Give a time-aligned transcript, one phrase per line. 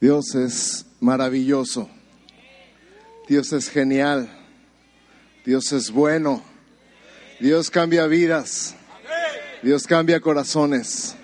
[0.00, 1.88] Dios es maravilloso.
[3.28, 4.28] Dios es genial.
[5.44, 6.42] Dios es bueno.
[7.40, 8.74] Dios cambia vidas.
[9.62, 11.16] Dios cambia corazones.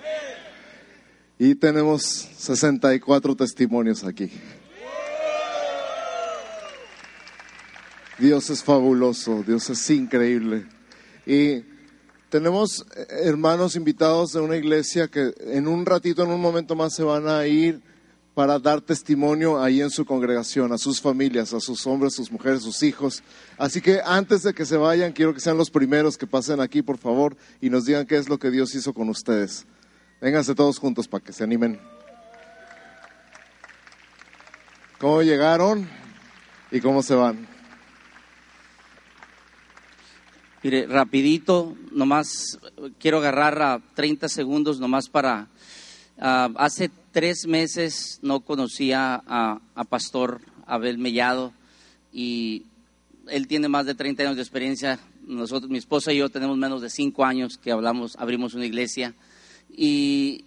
[1.38, 2.02] Y tenemos
[2.38, 4.30] 64 testimonios aquí.
[8.18, 10.66] Dios es fabuloso, Dios es increíble.
[11.26, 11.64] Y
[12.28, 16.94] tenemos eh, hermanos invitados de una iglesia que en un ratito, en un momento más,
[16.94, 17.82] se van a ir
[18.34, 22.62] para dar testimonio ahí en su congregación, a sus familias, a sus hombres, sus mujeres,
[22.62, 23.22] sus hijos.
[23.58, 26.80] Así que antes de que se vayan, quiero que sean los primeros que pasen aquí,
[26.80, 29.66] por favor, y nos digan qué es lo que Dios hizo con ustedes.
[30.20, 31.78] Vénganse todos juntos para que se animen.
[34.98, 35.88] ¿Cómo llegaron
[36.70, 37.46] y cómo se van?
[40.62, 42.58] Mire, rapidito, nomás
[43.00, 45.48] quiero agarrar a 30 segundos nomás para...
[46.18, 51.52] ah, hace tres meses no conocía a, Pastor Abel Mellado
[52.12, 52.64] y
[53.28, 54.98] él tiene más de 30 años de experiencia.
[55.26, 59.14] Nosotros, mi esposa y yo tenemos menos de cinco años que hablamos, abrimos una iglesia
[59.76, 60.44] y,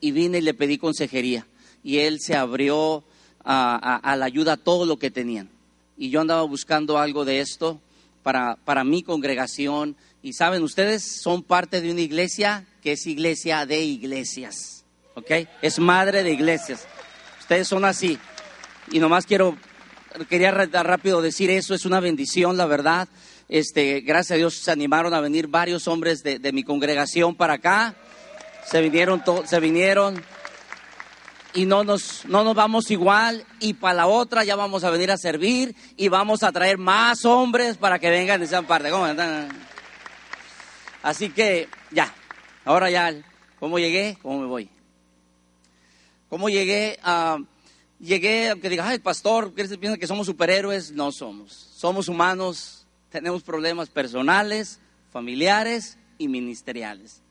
[0.00, 1.46] vine y le pedí consejería
[1.84, 3.04] y él se abrió
[3.44, 5.48] a, a- a la ayuda a todo lo que tenían.
[5.96, 7.80] Y yo andaba buscando algo de esto
[8.22, 9.96] para, para mi congregación.
[10.22, 14.75] Y saben, ustedes son parte de una iglesia que es iglesia de iglesias.
[15.16, 15.30] ¿Ok?
[15.62, 16.86] Es madre de iglesias.
[17.40, 18.18] Ustedes son así.
[18.92, 19.56] Y nomás quiero,
[20.28, 23.08] quería rápido decir eso, es una bendición, la verdad.
[23.48, 27.54] Este, gracias a Dios se animaron a venir varios hombres de, de mi congregación para
[27.54, 27.94] acá.
[28.70, 30.22] Se vinieron, to- se vinieron
[31.54, 35.10] y no nos, no nos vamos igual y para la otra ya vamos a venir
[35.10, 38.90] a servir y vamos a traer más hombres para que vengan y sean parte.
[41.02, 42.12] Así que ya,
[42.64, 43.14] ahora ya,
[43.60, 44.18] ¿cómo llegué?
[44.20, 44.68] ¿Cómo me voy?
[46.28, 46.98] ¿Cómo llegué?
[47.02, 47.38] a
[47.98, 50.92] llegué a que diga, ay, pastor, ¿qué se piensa que somos superhéroes?
[50.92, 51.52] No somos.
[51.52, 54.80] Somos humanos, tenemos problemas personales,
[55.12, 57.22] familiares y ministeriales.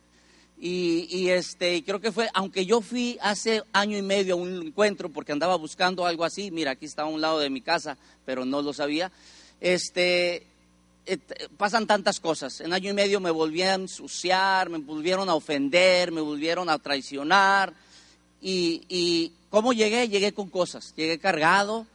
[0.59, 4.67] Y, y, este, creo que fue, aunque yo fui hace año y medio a un
[4.67, 7.97] encuentro porque andaba buscando algo así, mira, aquí está a un lado de mi casa,
[8.25, 9.11] pero no lo sabía,
[9.59, 10.47] este,
[11.05, 12.61] et- pasan tantas cosas.
[12.61, 16.79] En año y medio me volví a ensuciar, me volvieron a ofender, me volvieron a
[16.79, 17.73] traicionar.
[18.47, 20.07] Y, ¿cómo llegué?
[20.07, 21.87] Llegué con cosas, llegué cargado.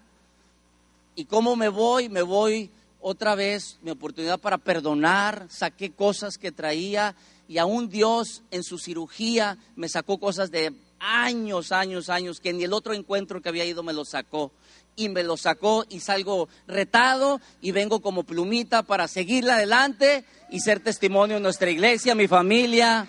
[1.15, 2.09] ¿Y cómo me voy?
[2.09, 7.15] Me voy otra vez, mi oportunidad para perdonar, saqué cosas que traía
[7.49, 12.65] y aún Dios en su cirugía me sacó cosas de años, años, años, que ni
[12.65, 14.50] el otro encuentro que había ido me lo sacó.
[14.97, 20.60] Y me lo sacó y salgo retado y vengo como plumita para seguirla adelante y
[20.60, 23.09] ser testimonio en nuestra iglesia, mi familia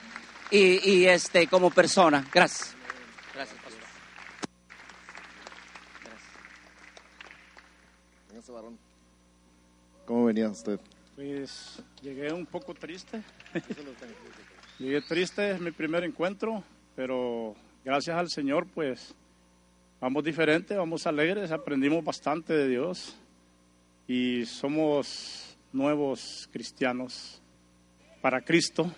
[0.52, 2.30] y, y, este, como persona.
[2.32, 2.76] Gracias,
[10.12, 10.78] ¿Cómo venía usted?
[11.16, 13.22] Pues llegué un poco triste.
[14.78, 16.66] llegué triste, es mi primer encuentro,
[16.98, 17.56] pero
[17.86, 19.16] gracias al Señor, pues
[20.02, 23.16] vamos diferentes, vamos alegres, aprendimos bastante de Dios
[24.06, 27.42] y somos nuevos cristianos
[28.20, 28.92] para Cristo.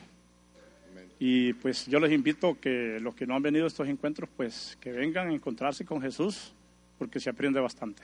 [1.19, 4.79] Y pues yo les invito que los que no han venido a estos encuentros, pues
[4.81, 6.55] que vengan a encontrarse con Jesús,
[6.97, 8.01] porque se aprende bastante.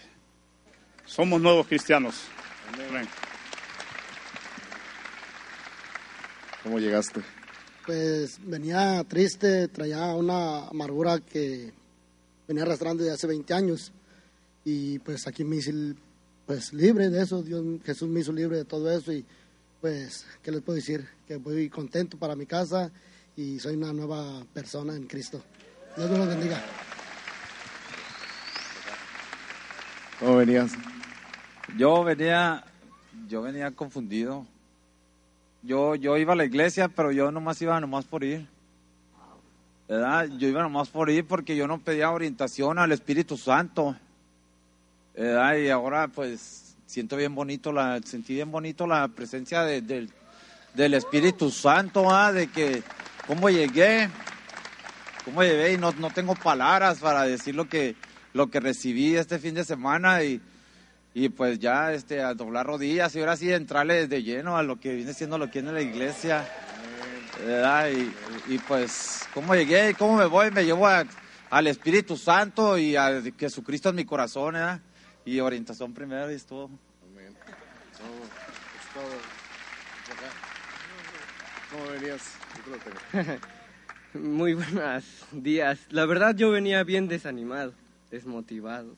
[1.06, 2.30] Somos nuevos cristianos.
[2.74, 3.08] Amén.
[6.64, 7.22] ¿Cómo llegaste?
[7.86, 11.72] Pues venía triste, traía una amargura que
[12.48, 13.92] venía arrastrando desde hace 20 años.
[14.66, 15.74] Y pues aquí me hice
[16.46, 19.12] pues, libre de eso, Dios, Jesús me hizo libre de todo eso.
[19.12, 19.26] Y
[19.82, 21.08] pues, ¿qué les puedo decir?
[21.28, 22.92] Que voy contento para mi casa
[23.36, 25.42] y soy una nueva persona en Cristo.
[25.96, 26.62] Dios me los bendiga.
[30.20, 30.72] ¿Cómo venías?
[31.78, 32.64] Yo venía,
[33.28, 34.46] yo venía confundido.
[35.62, 38.48] Yo, yo iba a la iglesia, pero yo nomás iba nomás por ir.
[39.88, 40.28] ¿Verdad?
[40.38, 43.96] Yo iba nomás por ir porque yo no pedía orientación al Espíritu Santo.
[45.16, 45.56] ¿Verdad?
[45.58, 50.10] Y ahora pues siento bien bonito la, sentí bien bonito la presencia de- del,
[50.74, 52.32] del Espíritu Santo, ¿ah?
[52.32, 52.84] de que
[53.28, 54.10] cómo llegué,
[55.26, 57.96] cómo llegué y no, no tengo palabras para decir lo que,
[58.34, 60.42] lo que recibí este fin de semana y,
[61.14, 64.80] y pues ya este, a doblar rodillas y ahora sí entrarle de lleno a lo
[64.80, 66.48] que viene siendo lo que es la iglesia.
[67.46, 67.90] ¿verdad?
[67.90, 69.96] Y, y, pues, ¿cómo llegué?
[69.98, 70.52] ¿Cómo me voy?
[70.52, 71.06] Me llevo a-
[71.50, 74.82] al Espíritu Santo y a Jesucristo en mi corazón, ¿verdad?
[75.26, 76.70] Y orientación primero y es todo.
[81.72, 82.22] ¿Cómo venías?
[82.58, 83.40] Yo te lo tengo.
[84.14, 85.80] Muy buenos días.
[85.90, 87.74] La verdad yo venía bien desanimado.
[88.10, 88.96] desmotivado,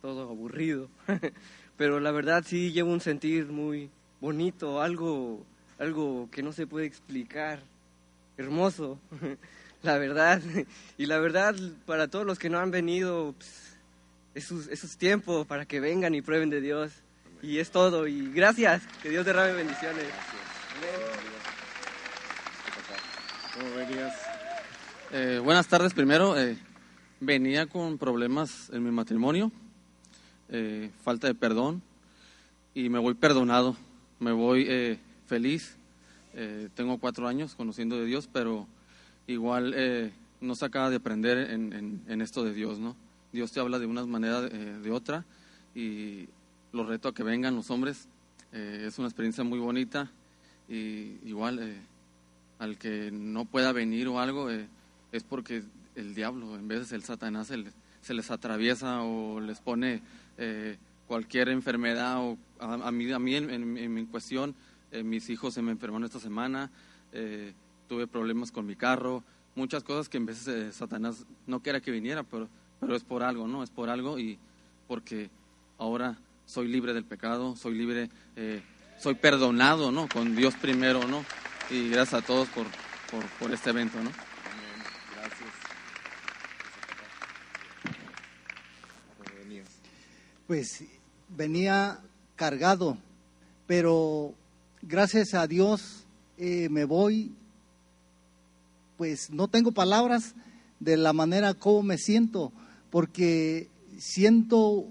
[0.00, 0.88] todo aburrido.
[1.76, 5.44] Pero la verdad sí llevo un sentir muy bonito, algo,
[5.78, 7.60] algo que no se puede explicar,
[8.36, 8.98] hermoso,
[9.82, 10.42] la verdad.
[10.98, 11.54] Y la verdad,
[11.86, 13.76] para todos los que no han venido, pues,
[14.34, 16.92] es, es tiempo para que vengan y prueben de Dios.
[17.42, 18.06] Y es todo.
[18.06, 18.82] Y gracias.
[19.02, 20.04] Que Dios derrame bendiciones.
[25.12, 26.38] Eh, buenas tardes primero.
[26.38, 26.56] Eh,
[27.20, 29.50] venía con problemas en mi matrimonio,
[30.50, 31.82] eh, falta de perdón
[32.74, 33.76] y me voy perdonado,
[34.18, 35.76] me voy feliz.
[36.74, 38.66] tengo cuatro años conociendo de Dios, pero
[39.26, 39.74] igual
[40.40, 42.96] no se acaba de aprender en, en, esto de Dios, ¿no?
[43.32, 45.24] Dios te habla de una manera de otra
[45.74, 46.28] y
[46.72, 48.08] los reto a que vengan los hombres.
[48.52, 50.10] es una experiencia muy bonita
[50.68, 51.76] y igual
[52.58, 54.48] al que no pueda venir o algo
[55.12, 55.64] es porque
[55.96, 57.50] el diablo, en de el Satanás,
[58.00, 60.02] se les, atraviesa o les pone
[60.38, 60.76] eh,
[61.06, 62.18] cualquier enfermedad.
[62.18, 64.54] O a, mí, a mí en, mi cuestión,
[64.92, 66.70] eh, mis hijos se me enfermaron esta semana,
[67.12, 67.52] eh,
[67.88, 69.22] tuve problemas con mi carro,
[69.54, 72.48] muchas cosas que en vez de Satanás no quiera que viniera, pero,
[72.78, 73.62] pero es por algo, ¿no?
[73.62, 74.38] Es por algo y
[74.86, 75.30] porque
[75.78, 78.10] ahora soy libre del pecado, soy libre,
[78.98, 80.08] soy perdonado, ¿no?
[80.08, 81.24] Con Dios primero, ¿no?
[81.70, 82.66] Y gracias a todos por,
[83.38, 84.10] por este evento, ¿no?
[90.50, 90.82] Pues
[91.28, 92.00] venía
[92.34, 92.98] cargado,
[93.68, 94.34] pero
[94.82, 96.04] gracias a Dios
[96.38, 97.30] eh, me voy,
[98.96, 100.34] pues no tengo palabras
[100.80, 102.50] de la manera como me siento,
[102.90, 104.88] porque siento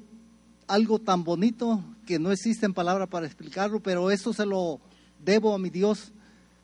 [0.66, 4.80] algo tan bonito que no existen palabras para explicarlo, pero eso se lo
[5.26, 6.14] debo a mi Dios,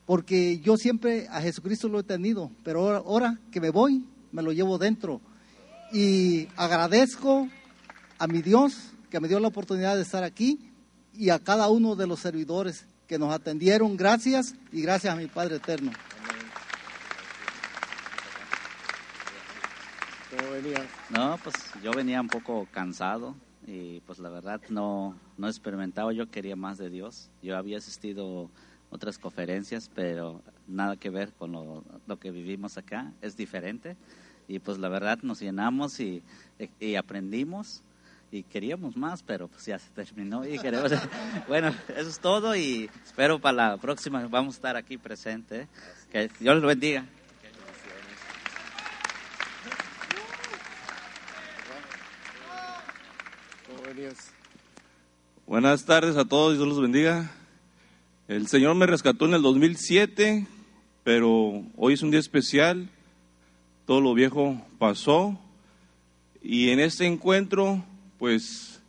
[0.05, 4.41] porque yo siempre a Jesucristo lo he tenido, pero ahora, ahora que me voy, me
[4.41, 5.19] lo llevo dentro.
[5.91, 7.49] Y agradezco
[8.17, 10.71] a mi Dios que me dio la oportunidad de estar aquí
[11.13, 13.95] y a cada uno de los servidores que nos atendieron.
[13.97, 15.91] Gracias y gracias a mi Padre Eterno.
[21.09, 23.35] No, pues yo venía un poco cansado
[23.67, 27.29] y pues la verdad no, no experimentaba, yo quería más de Dios.
[27.41, 28.49] Yo había asistido
[28.89, 33.95] otras conferencias, pero nada que ver con lo, lo que vivimos acá, es diferente.
[34.47, 36.21] Y pues la verdad nos llenamos y,
[36.79, 37.81] y aprendimos
[38.31, 40.91] y queríamos más, pero pues ya se terminó y queremos...
[41.47, 45.67] bueno, eso es todo y espero para la próxima vamos a estar aquí presente.
[46.11, 47.05] Que Dios los bendiga.
[55.47, 57.31] Buenas tardes a todos, Dios los bendiga.
[58.27, 60.47] El Señor me rescató en el 2007,
[61.03, 62.89] pero hoy es un día especial.
[63.85, 65.39] Todo lo viejo pasó.
[66.41, 67.85] Y en este encuentro
[68.17, 68.81] pues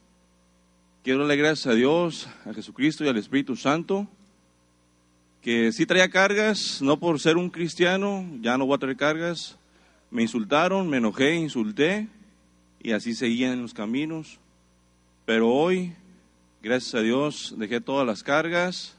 [1.03, 4.09] quiero darle gracias a Dios, a Jesucristo y al Espíritu Santo,
[5.43, 9.57] que sí traía cargas, no por ser un cristiano, ya no voy a traer cargas.
[10.11, 12.09] Me insultaron, me enojé, insulté
[12.83, 14.39] y así seguían en los caminos.
[15.25, 15.93] Pero hoy,
[16.63, 18.97] gracias a Dios, dejé todas las cargas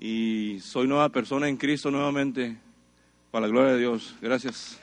[0.00, 2.58] y soy nueva persona en Cristo nuevamente,
[3.30, 4.14] para la gloria de Dios.
[4.20, 4.78] Gracias.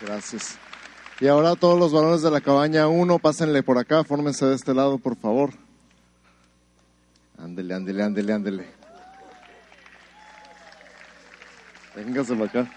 [0.00, 0.58] Gracias.
[1.22, 4.74] Y ahora todos los varones de la cabaña 1, pásenle por acá, fórmense de este
[4.74, 5.52] lado, por favor.
[7.38, 8.66] Ándele, ándele, ándele, ándele.
[11.94, 12.72] Véngase para acá.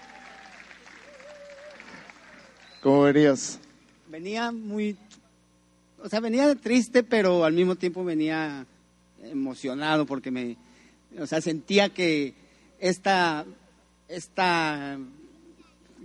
[2.84, 3.58] ¿Cómo verías?
[4.08, 4.96] Venía muy,
[6.00, 8.64] o sea, venía triste, pero al mismo tiempo venía
[9.24, 10.56] emocionado porque me,
[11.18, 12.32] o sea, sentía que
[12.78, 13.44] esta,
[14.06, 14.98] esta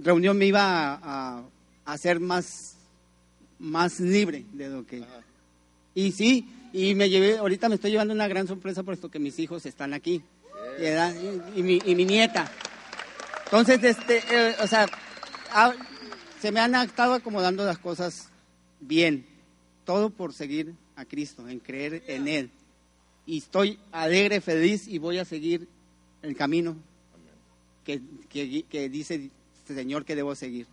[0.01, 1.43] reunión me iba a a
[1.97, 2.75] ser más,
[3.59, 5.03] más libre de lo que...
[5.93, 9.19] Y sí, y me llevé, ahorita me estoy llevando una gran sorpresa por esto que
[9.19, 10.23] mis hijos están aquí.
[11.55, 12.49] Y, mi, y mi nieta.
[13.45, 14.87] Entonces, este, eh, o sea,
[16.39, 18.29] se me han estado acomodando las cosas
[18.79, 19.25] bien.
[19.85, 22.51] Todo por seguir a Cristo, en creer en Él.
[23.25, 25.67] Y estoy alegre, feliz y voy a seguir
[26.21, 26.77] el camino
[27.83, 30.67] que, que, que dice este Señor que debo seguir.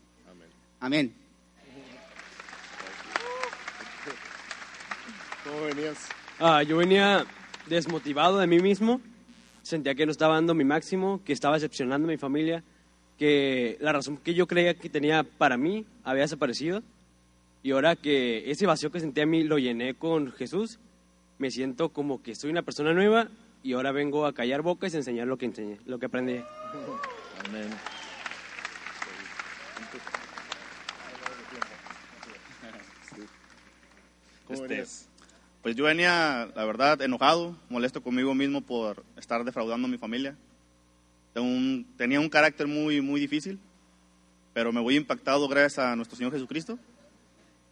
[0.81, 1.15] Amén.
[5.45, 6.09] ¿Cómo venías?
[6.39, 7.27] Ah, yo venía
[7.67, 9.01] desmotivado de mí mismo,
[9.63, 12.63] sentía que no estaba dando mi máximo, que estaba decepcionando a mi familia,
[13.19, 16.83] que la razón que yo creía que tenía para mí había desaparecido
[17.63, 20.79] y ahora que ese vacío que sentía a mí lo llené con Jesús,
[21.39, 23.29] me siento como que soy una persona nueva
[23.63, 26.41] y ahora vengo a callar bocas y enseñar lo que enseñé, lo que aprendí.
[27.49, 27.98] Amén.
[34.69, 35.07] Venías?
[35.63, 40.37] Pues yo venía, la verdad, enojado, molesto conmigo mismo por estar defraudando a mi familia.
[41.35, 43.59] Tengo un- tenía un carácter muy, muy difícil,
[44.55, 46.79] pero me voy impactado gracias a nuestro Señor Jesucristo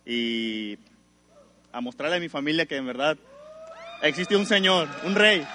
[0.04, 0.78] y
[1.72, 3.16] a mostrarle a mi familia que en verdad
[4.02, 5.46] existe un Señor, un Rey,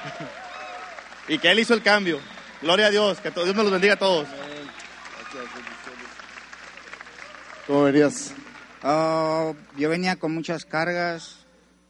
[1.27, 2.19] y que Él hizo el cambio.
[2.61, 4.27] Gloria a Dios, que Dios me los bendiga a todos.
[7.67, 8.33] ¿Cómo venías?
[8.83, 11.45] Ah, yo venía con muchas cargas,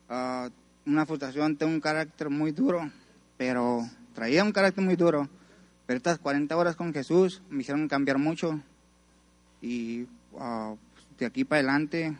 [0.09, 0.49] ah,
[0.85, 2.91] una frustración, tengo un carácter muy duro,
[3.37, 5.29] pero traía un carácter muy duro.
[5.85, 8.59] Pero estas 40 horas con Jesús me hicieron cambiar mucho
[9.61, 10.05] y
[10.37, 10.75] ah,
[11.17, 12.17] de aquí para adelante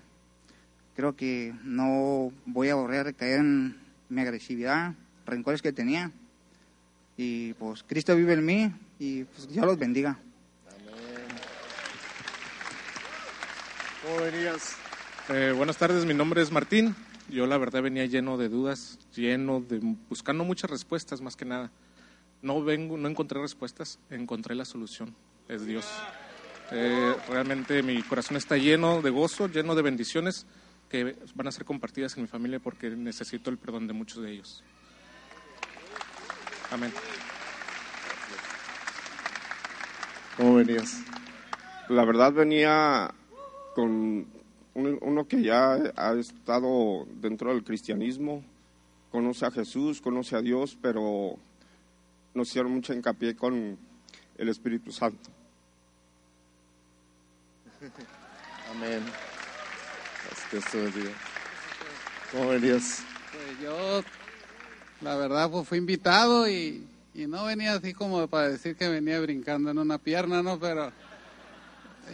[0.96, 3.76] creo que no voy a volver a recaer en
[4.08, 4.94] mi agresividad,
[5.26, 6.12] rencores que tenía.
[7.18, 10.18] Y pues Cristo vive en mí y pues Dios los bendiga.
[14.04, 14.76] ¿Cómo venías?
[15.30, 16.96] Eh, buenas tardes, mi nombre es Martín.
[17.30, 19.80] Yo la verdad venía lleno de dudas, lleno de
[20.10, 21.70] buscando muchas respuestas más que nada.
[22.42, 25.14] No vengo, no encontré respuestas, encontré la solución.
[25.48, 25.86] Es Dios.
[26.72, 30.48] Eh, realmente mi corazón está lleno de gozo, lleno de bendiciones
[30.90, 34.32] que van a ser compartidas en mi familia porque necesito el perdón de muchos de
[34.32, 34.64] ellos.
[36.72, 36.92] Amén.
[40.38, 41.02] ¿Cómo venías?
[41.88, 43.14] La verdad venía
[43.74, 43.90] con
[44.74, 48.44] un- uno que ya ha estado dentro del cristianismo,
[49.12, 51.38] conoce a Jesús, conoce a Dios, pero
[52.34, 53.78] nos hicieron mucho hincapié con
[54.38, 55.30] el Espíritu Santo.
[58.72, 59.04] Amén.
[62.32, 63.04] ¿Cómo venías?
[63.32, 64.02] Pues yo,
[65.02, 69.20] la verdad, pues fui invitado y, y no venía así como para decir que venía
[69.20, 70.60] brincando en una pierna, ¿no?
[70.60, 70.92] Pero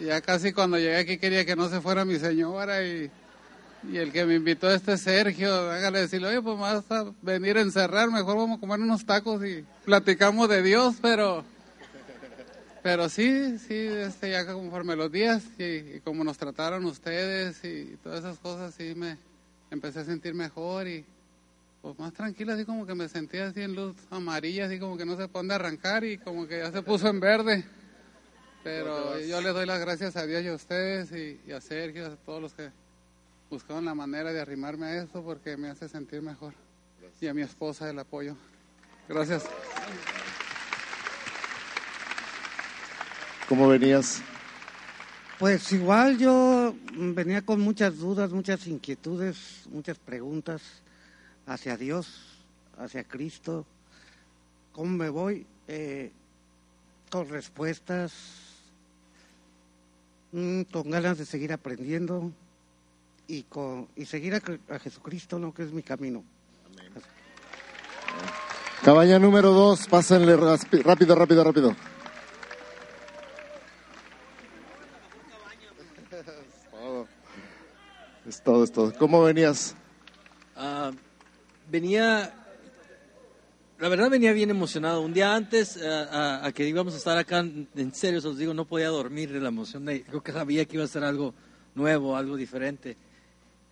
[0.03, 3.09] ya casi cuando llegué aquí quería que no se fuera mi señora y,
[3.91, 7.61] y el que me invitó este Sergio, hágale decirle, oye, pues vas a venir a
[7.61, 11.43] encerrar, mejor vamos a comer unos tacos y platicamos de Dios, pero...
[12.83, 18.19] Pero sí, sí, este, ya conforme los días y, como nos trataron ustedes y todas
[18.19, 19.17] esas cosas, sí me
[19.71, 21.03] empecé a sentir mejor y
[21.81, 25.05] pues más tranquila, así como que me sentía así en luz amarilla, así como que
[25.05, 27.65] no se pone a arrancar y como que ya se puso en verde.
[28.63, 32.07] Pero yo les doy las gracias a Dios y a ustedes y, y a Sergio,
[32.07, 32.69] a todos los que
[33.49, 36.53] buscaron la manera de arrimarme a esto porque me hace sentir mejor.
[37.21, 38.35] Y a mi esposa el apoyo.
[39.07, 39.45] Gracias.
[43.47, 44.21] ¿Cómo venías?
[45.39, 50.61] Pues igual yo venía con muchas dudas, muchas inquietudes, muchas preguntas
[51.45, 52.43] hacia Dios,
[52.77, 53.65] hacia Cristo.
[54.73, 55.45] ¿Cómo me voy?
[55.67, 56.11] Eh,
[57.09, 58.11] con respuestas,
[60.37, 62.31] mm, con ganas de seguir aprendiendo
[63.27, 65.53] y, con, y seguir a, Cri- a Jesucristo, ¿no?
[65.53, 66.23] que es mi camino.
[68.83, 71.75] Cabaña número dos, pásenle rápido, rápido, rápido.
[76.11, 76.15] Es
[76.71, 77.07] todo.
[78.27, 78.93] Es todo, es todo.
[78.93, 79.75] ¿Cómo venías?
[80.55, 80.91] Ah,
[81.69, 82.33] venía,
[83.79, 85.01] la verdad venía bien emocionado.
[85.01, 88.53] Un día antes ah, a, que íbamos a estar acá, en serio, se los digo,
[88.53, 89.85] no podía dormir de la emoción.
[89.85, 91.33] De, creo que sabía que iba a ser algo
[91.75, 92.97] nuevo, algo diferente.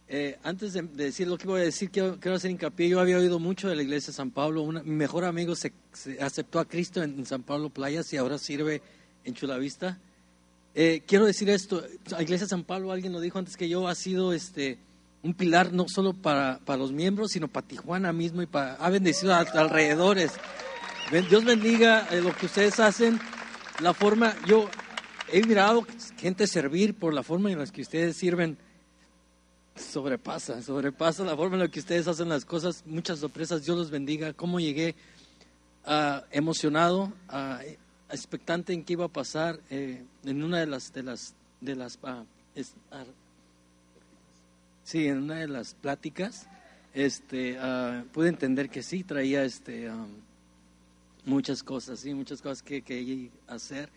[0.07, 2.89] Eh, antes de, de decir lo que voy a decir, quiero, hacer hincapié.
[2.89, 4.61] Yo había oído mucho de la iglesia de San Pablo.
[4.61, 8.17] Una- mi mejor amigo se, se aceptó a Cristo en, en San Pablo Playas y
[8.17, 8.83] ahora sirve
[9.23, 9.97] en Chulavista.
[10.75, 13.87] Eh, quiero decir esto, la Iglesia de San Pablo, alguien lo dijo antes que yo,
[13.87, 14.77] ha sido este
[15.25, 18.89] un pilar no solo para, para los miembros, sino para Tijuana mismo y para, ha
[18.91, 20.31] bendecido a, alrededores.
[21.11, 23.19] Ben- Dios bendiga eh, lo que ustedes hacen,
[23.79, 24.69] la forma, yo
[25.31, 25.85] he mirado
[26.17, 28.57] gente servir por la forma en la que ustedes sirven,
[29.75, 33.89] sobrepasa, sobrepasa la forma en la que ustedes hacen las cosas, muchas sorpresas, Dios los
[33.89, 34.95] bendiga, cómo llegué
[35.85, 37.59] ah, emocionado, ah,
[38.09, 41.97] expectante en qué iba a pasar eh, en una de las de las de las
[42.03, 42.75] ah, es-
[44.85, 46.47] sí en una de las pláticas
[46.93, 50.05] este ah, pude entender que sí traía este ah,
[51.25, 53.89] muchas cosas sí muchas cosas que que hacer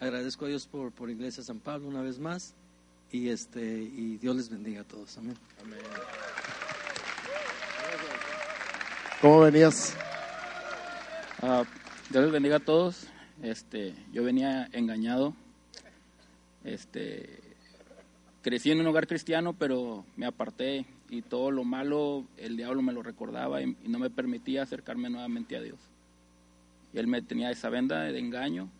[0.00, 2.54] agradezco a Dios por por Iglesia San Pablo una vez más
[3.12, 5.36] y este y Dios les bendiga a todos amén
[9.20, 9.96] ¿Cómo venías?
[11.42, 11.64] Ah,
[12.08, 13.08] Dios les bendiga a todos.
[13.42, 15.34] Este, yo venía engañado.
[16.62, 17.40] Este,
[18.48, 22.94] crecí en un hogar cristiano, pero me aparté y todo lo malo el diablo me
[22.94, 25.78] lo recordaba y, no me permitía acercarme nuevamente a Dios.
[26.94, 28.70] Y él me tenía esa venda de engaño,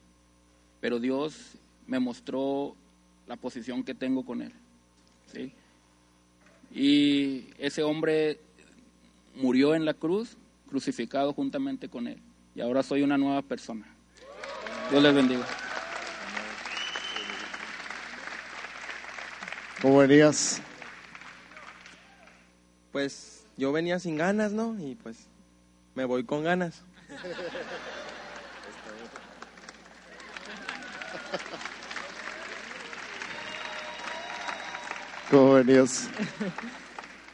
[0.80, 2.76] pero Dios me mostró
[3.26, 4.52] la posición que tengo con él.
[5.30, 5.52] ¿sí?
[6.72, 8.40] Y ese hombre
[9.36, 10.38] murió en la cruz,
[10.70, 12.16] crucificado juntamente con él.
[12.54, 13.84] Y ahora soy una nueva persona.
[14.90, 15.67] Dios les bendiga.
[19.82, 20.60] ¿Cómo venías?
[22.92, 24.76] Pues yo venía sin ganas, ¿no?
[24.78, 25.26] Y pues
[25.94, 26.82] me voy con ganas.
[35.30, 36.08] ¿Cómo venías?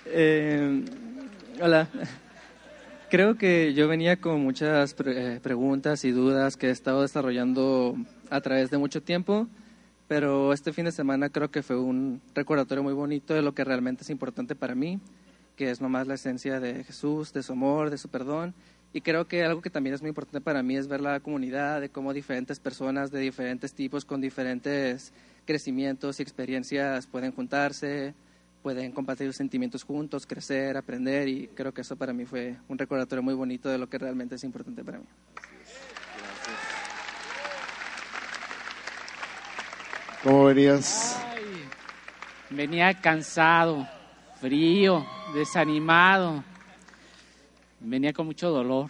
[0.07, 0.85] Eh,
[1.61, 1.89] hola.
[3.09, 7.97] Creo que yo venía con muchas pre- eh, preguntas y dudas que he estado desarrollando
[8.31, 9.47] a través de mucho tiempo,
[10.09, 13.65] pero este fin de semana creo que fue un recordatorio muy bonito de lo que
[13.65, 15.01] realmente es importante para mí,
[15.57, 18.55] que es nomás la esencia de Jesús, de su amor, de su perdón.
[18.93, 21.81] Y creo que algo que también es muy importante para mí es ver la comunidad,
[21.81, 25.13] de cómo diferentes personas de diferentes tipos, con diferentes
[25.47, 28.15] crecimientos y experiencias pueden juntarse,
[28.63, 32.79] pueden compartir sus sentimientos juntos, crecer, aprender y creo que eso para mí fue un
[32.79, 35.05] recordatorio muy bonito de lo que realmente es importante para mí.
[40.25, 41.21] ¿Cómo venías?
[42.51, 43.87] Venía cansado,
[44.41, 45.05] frío,
[45.35, 46.43] desanimado.
[47.81, 48.89] Venía con mucho dolor.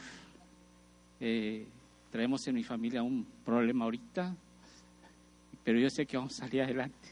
[1.20, 1.66] Eh,
[2.10, 4.34] traemos en mi familia un problema ahorita,
[5.64, 7.08] pero yo sé que vamos a salir adelante.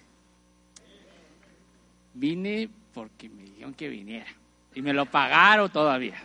[2.14, 4.26] Vine porque me dijeron que viniera
[4.74, 6.22] y me lo pagaron todavía.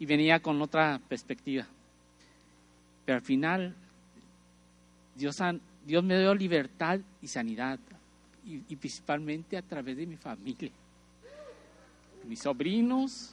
[0.00, 1.64] Y venía con otra perspectiva.
[3.04, 3.74] Pero al final,
[5.14, 7.78] Dios, han- Dios me dio libertad y sanidad,
[8.44, 10.70] y, principalmente a través de mi familia.
[12.24, 13.32] Mis sobrinos,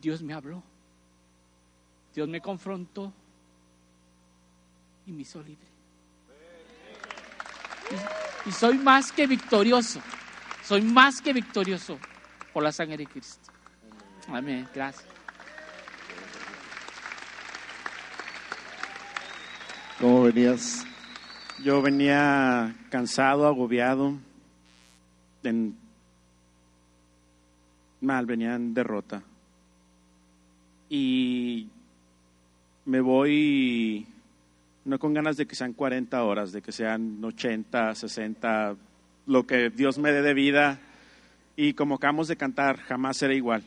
[0.00, 0.62] Dios me habló,
[2.14, 3.10] Dios me confrontó
[5.06, 5.66] y me hizo libre.
[8.44, 10.00] Y, y soy más que victorioso,
[10.62, 11.98] soy más que victorioso
[12.52, 13.50] por la sangre de Cristo.
[14.28, 15.19] Amén, gracias.
[20.00, 20.86] ¿Cómo venías?
[21.62, 24.14] Yo venía cansado, agobiado,
[25.42, 25.76] en
[28.00, 29.22] mal, venía en derrota.
[30.88, 31.68] Y
[32.86, 34.06] me voy
[34.86, 38.76] no con ganas de que sean 40 horas, de que sean 80, 60,
[39.26, 40.80] lo que Dios me dé de vida.
[41.56, 43.62] Y como acabamos de cantar, jamás será igual.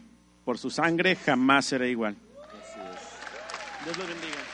[0.46, 2.15] Por su sangre, jamás será igual.
[3.86, 4.53] Dios los bendiga.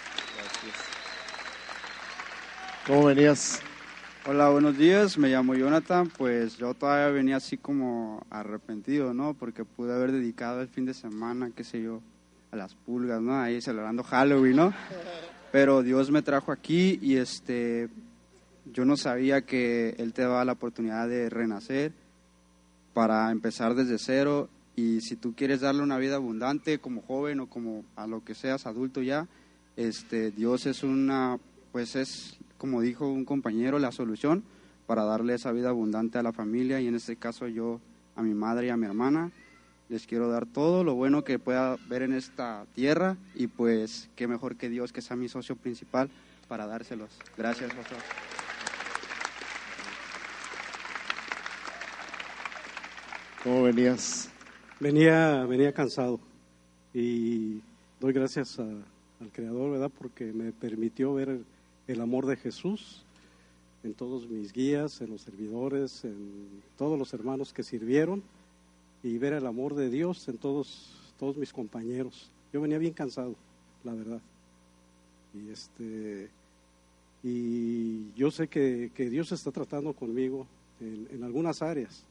[4.26, 5.16] Hola, buenos días.
[5.20, 6.10] Me llamo Jonathan.
[6.18, 9.36] Pues yo todavía venía así como arrepentido, ¿no?
[9.36, 12.02] Porque pude haber dedicado el fin de semana, qué sé yo,
[12.50, 13.40] a las pulgas, ¿no?
[13.40, 14.74] Ahí celebrando Halloween, ¿no?
[15.52, 17.90] Pero Dios me trajo aquí y este,
[18.74, 21.92] yo no sabía que Él te daba la oportunidad de renacer
[22.96, 27.48] para empezar desde cero y si tú quieres darle una vida abundante como joven o
[27.48, 29.28] como a lo que seas adulto ya,
[29.78, 31.38] este, Dios es una,
[31.72, 34.44] pues es, como dijo un compañero, la solución
[34.86, 37.80] para darle esa vida abundante a la familia y en este caso yo
[38.16, 39.32] a mi madre y a mi hermana
[39.88, 44.28] les quiero dar todo lo bueno que pueda ver en esta tierra y pues qué
[44.28, 46.10] mejor que Dios que sea mi socio principal
[46.48, 47.10] para dárselos.
[47.38, 47.98] Gracias, pastor.
[53.44, 54.30] ¿Cómo venías?
[54.80, 56.20] Venía, venía cansado
[56.94, 57.62] y
[58.00, 59.92] doy gracias a- al Creador, ¿verdad?
[59.98, 61.46] Porque me permitió ver el,
[61.90, 63.04] el amor de Jesús
[63.84, 68.22] en todos mis guías, en los servidores, en todos los hermanos que sirvieron
[69.02, 72.30] y ver el amor de Dios en todos, todos mis compañeros.
[72.54, 73.36] Yo venía bien cansado,
[73.84, 74.22] la verdad.
[75.34, 76.30] Y este
[77.24, 80.46] y yo sé que, que Dios está tratando conmigo
[80.80, 82.04] en, en algunas áreas,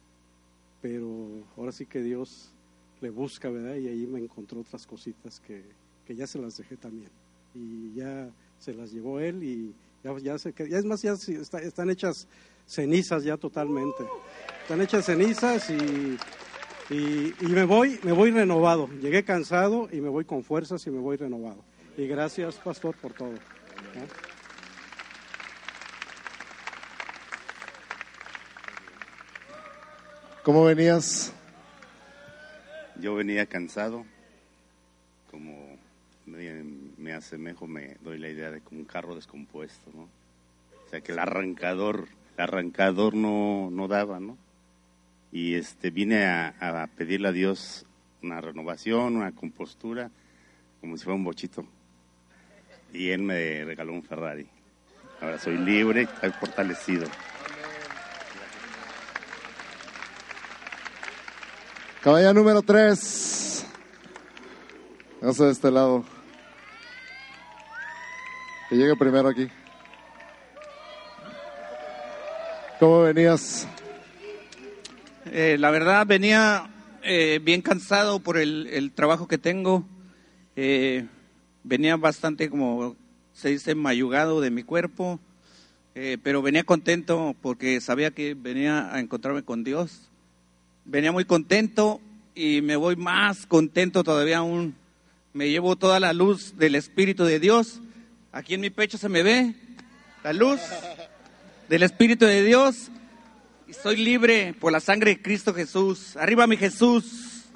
[0.83, 2.51] pero ahora sí que Dios
[3.01, 3.77] le busca, ¿verdad?
[3.77, 5.62] Y ahí me encontró otras cositas que,
[6.05, 7.11] que ya se las dejé también.
[7.55, 11.61] Y ya se las llevó él y ya, ya, se, ya es más, ya está-
[11.61, 12.27] están hechas
[12.66, 14.05] cenizas ya totalmente.
[14.62, 16.18] Están hechas cenizas y,
[16.90, 18.88] y, y me voy, me voy renovado.
[19.01, 21.64] Llegué cansado y me voy con fuerzas y me voy renovado.
[21.97, 23.33] Y gracias, pastor, por todo.
[23.35, 24.07] ¿eh?
[30.42, 31.33] ¿Cómo venías?
[33.01, 34.05] Yo venía cansado,
[35.31, 35.79] como
[37.09, 40.03] me, me asemejo, me doy la idea de como un carro descompuesto, ¿no?
[40.03, 44.37] O sea que el arrancador, el arrancador no, no daba, ¿no?
[45.33, 47.87] Y este vine a, a pedirle a Dios
[48.23, 50.11] una renovación, una compostura,
[50.81, 51.64] como si fuera un bochito.
[52.92, 54.47] Y él me regaló un Ferrari.
[55.21, 57.07] Ahora soy libre, estoy fortalecido.
[62.03, 63.66] Caballa número 3.
[65.21, 66.17] Véngase de este lado.
[68.68, 69.48] Que llegue primero aquí.
[72.78, 73.66] ¿Cómo venías?
[75.33, 76.68] Eh, la verdad venía
[77.02, 79.85] eh, bien cansado por el, el trabajo que tengo.
[80.54, 81.07] Eh,
[81.64, 82.96] venía bastante, como
[83.33, 85.20] se dice, mayugado de mi cuerpo,
[85.94, 90.11] eh, pero venía contento porque sabía que venía a encontrarme con Dios.
[90.85, 92.00] Venía muy contento
[92.35, 94.74] y me voy más contento todavía aún.
[95.33, 97.81] Me llevo toda la luz del Espíritu de Dios.
[98.38, 99.53] Aquí en mi pecho se me ve
[100.22, 100.61] la luz
[101.68, 102.88] del Espíritu de Dios
[103.66, 106.16] y soy libre por la sangre de Cristo Jesús.
[106.16, 107.46] Arriba mi Jesús.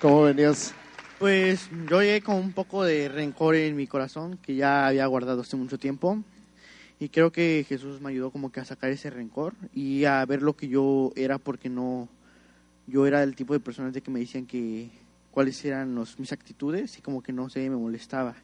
[0.00, 0.72] ¿Cómo venías?
[1.18, 5.42] Pues yo llegué con un poco de rencor en mi corazón que ya había guardado
[5.42, 6.24] hace mucho tiempo
[6.98, 10.40] y creo que Jesús me ayudó como que a sacar ese rencor y a ver
[10.40, 12.08] lo que yo era porque no
[12.86, 15.01] yo era el tipo de personas de que me decían que
[15.32, 18.36] cuáles eran los, mis actitudes y como que no sé me molestaba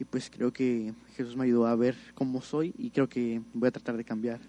[0.00, 3.68] y pues creo que Jesús me ayudó a ver cómo soy y creo que voy
[3.68, 4.40] a tratar de cambiar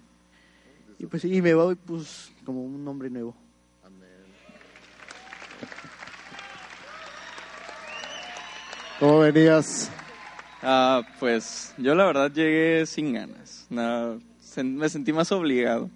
[0.97, 3.35] y pues sí me voy pues como un hombre nuevo
[9.03, 9.91] ¿Cómo venías?
[10.61, 13.67] Ah, pues yo la verdad llegué sin ganas.
[13.69, 14.21] No,
[14.63, 15.89] me sentí más obligado.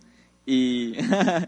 [0.45, 0.93] Y,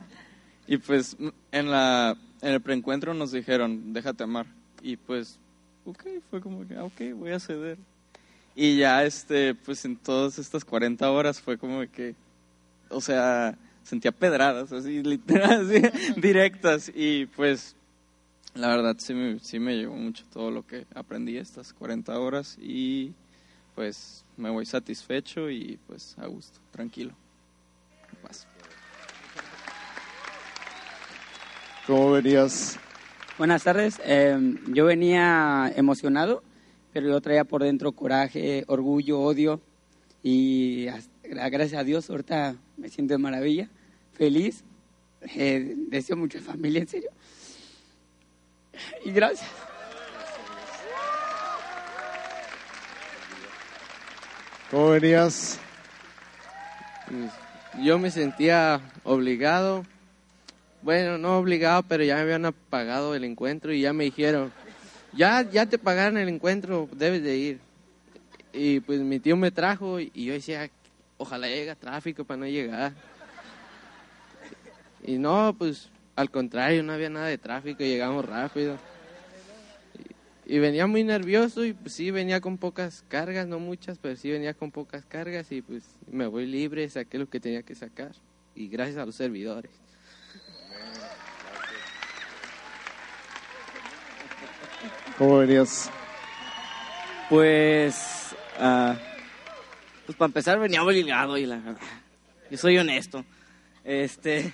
[0.67, 1.17] y pues
[1.51, 4.45] en, la, en el preencuentro nos dijeron, déjate amar.
[4.81, 5.37] Y pues,
[5.85, 7.77] ok, fue como que, ah, ok, voy a ceder.
[8.55, 12.15] Y ya, este, pues en todas estas 40 horas fue como que,
[12.89, 15.67] o sea, sentía pedradas, así, literal,
[16.17, 16.91] directas.
[16.93, 17.75] Y pues
[18.55, 22.57] la verdad sí me, sí me llevó mucho todo lo que aprendí estas 40 horas
[22.59, 23.13] y
[23.75, 27.13] pues me voy satisfecho y pues a gusto, tranquilo.
[28.21, 28.47] Paz.
[31.89, 32.77] ¿Cómo venías?
[33.39, 33.99] Buenas tardes.
[34.05, 36.43] Eh, yo venía emocionado,
[36.93, 39.59] pero yo traía por dentro coraje, orgullo, odio.
[40.21, 43.69] Y as- gra- gracias a Dios, ahorita me siento de maravilla,
[44.13, 44.63] feliz.
[45.35, 47.09] Eh, deseo mucha familia, en serio.
[49.03, 49.49] Y gracias.
[54.69, 55.59] ¿Cómo venías?
[57.07, 57.31] Pues,
[57.83, 59.85] Yo me sentía obligado,
[60.81, 64.51] bueno, no obligado, pero ya me habían pagado el encuentro y ya me dijeron,
[65.13, 67.59] ya, ya te pagaron el encuentro, debes de ir.
[68.53, 70.69] Y pues mi tío me trajo y yo decía,
[71.17, 72.93] ojalá llegue tráfico para no llegar.
[75.03, 78.77] Y no, pues al contrario, no había nada de tráfico, llegamos rápido.
[80.47, 84.15] Y, y venía muy nervioso y pues sí, venía con pocas cargas, no muchas, pero
[84.15, 87.75] sí venía con pocas cargas y pues me voy libre, saqué lo que tenía que
[87.75, 88.13] sacar.
[88.55, 89.71] Y gracias a los servidores.
[95.19, 95.91] ¿Cómo venías?
[97.27, 98.95] Pues, ah,
[100.05, 101.81] pues para empezar venía obligado y la verdad,
[102.49, 103.25] yo soy honesto.
[103.83, 104.53] Este,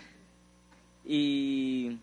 [1.05, 1.99] y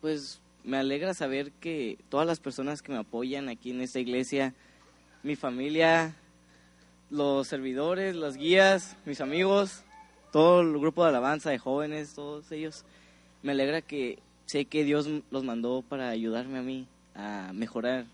[0.00, 4.52] pues me alegra saber que todas las personas que me apoyan aquí en esta iglesia,
[5.22, 6.16] mi familia,
[7.10, 9.84] los servidores, los guías, mis amigos,
[10.32, 12.84] todo el grupo de alabanza de jóvenes, todos ellos,
[13.44, 18.06] me alegra que sé que Dios los mandó para ayudarme a mí a mejorar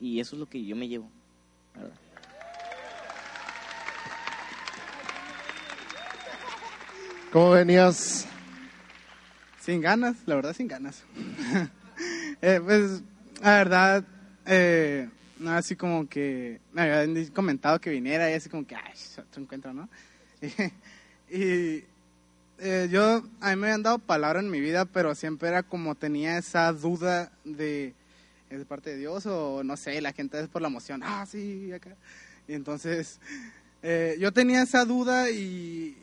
[0.00, 1.10] y eso es lo que yo me llevo.
[1.74, 1.92] verdad.
[7.32, 8.26] ¿Cómo venías?
[9.60, 11.04] Sin ganas, la verdad, sin ganas.
[12.40, 13.02] Eh, pues,
[13.42, 14.04] la verdad,
[14.46, 15.08] eh,
[15.40, 19.42] no, así como que me habían comentado que viniera y así como que, ay, otro
[19.42, 19.88] encuentro, ¿no?
[21.28, 21.82] y
[22.60, 25.96] eh, yo, a mí me habían dado palabra en mi vida, pero siempre era como
[25.96, 27.94] tenía esa duda de,
[28.50, 31.26] ¿es de parte de Dios o no sé, la gente es por la emoción, ah,
[31.26, 31.96] sí, acá.
[32.46, 33.20] Y entonces,
[33.82, 35.96] eh, yo tenía esa duda y,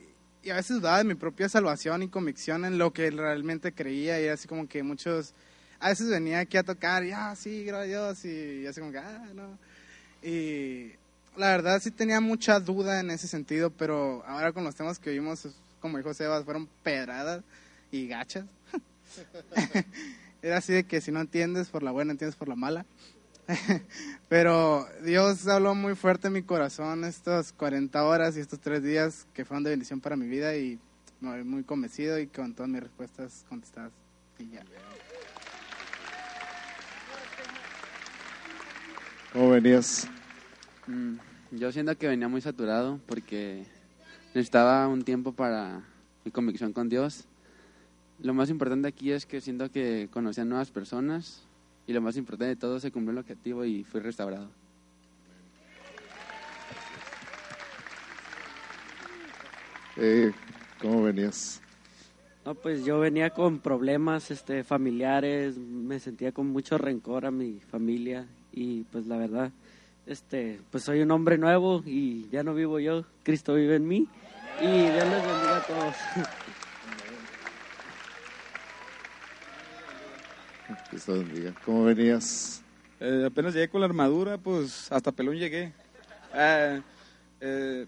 [0.43, 4.21] y a veces dudaba de mi propia salvación y convicción en lo que realmente creía
[4.21, 5.33] y así como que muchos,
[5.79, 8.99] a veces venía aquí a tocar y, ah, sí, gracias Dios y así como que,
[8.99, 9.57] ah, no.
[10.21, 10.91] Y
[11.35, 15.11] la verdad sí tenía mucha duda en ese sentido, pero ahora con los temas que
[15.11, 15.47] vimos,
[15.79, 17.43] como dijo Sebas, fueron pedradas
[17.91, 18.45] y gachas.
[20.45, 22.85] Era así de que si no entiendes por la buena, entiendes por la mala.
[24.29, 29.25] Pero Dios habló muy fuerte en mi corazón estas 40 horas y estos tres días
[29.33, 30.77] que fueron de bendición para mi vida y
[31.19, 33.91] me voy muy convencido y con todas mis respuestas contestadas.
[34.37, 34.63] Y ya.
[39.33, 40.07] ¿Cómo venías?
[40.85, 41.15] Mm,
[41.53, 43.65] Yo siento que venía muy saturado porque
[44.35, 45.81] necesitaba un tiempo para
[46.23, 47.25] mi convicción con Dios.
[48.19, 51.43] Lo más importante aquí es que siento que conocí a nuevas personas
[51.87, 54.49] y lo más importante de todo se cumplió el objetivo y fui restaurado.
[59.97, 60.31] Eh,
[60.81, 61.61] ¿Cómo venías?
[62.45, 67.59] No, pues yo venía con problemas este, familiares, me sentía con mucho rencor a mi
[67.59, 69.51] familia y pues la verdad,
[70.05, 74.07] este, pues soy un hombre nuevo y ya no vivo yo, Cristo vive en mí
[74.61, 75.95] y Dios les bendiga a todos.
[81.65, 82.61] ¿Cómo venías?
[82.99, 85.73] Eh, apenas llegué con la armadura, pues hasta pelón llegué.
[86.33, 86.79] Ah,
[87.41, 87.85] eh,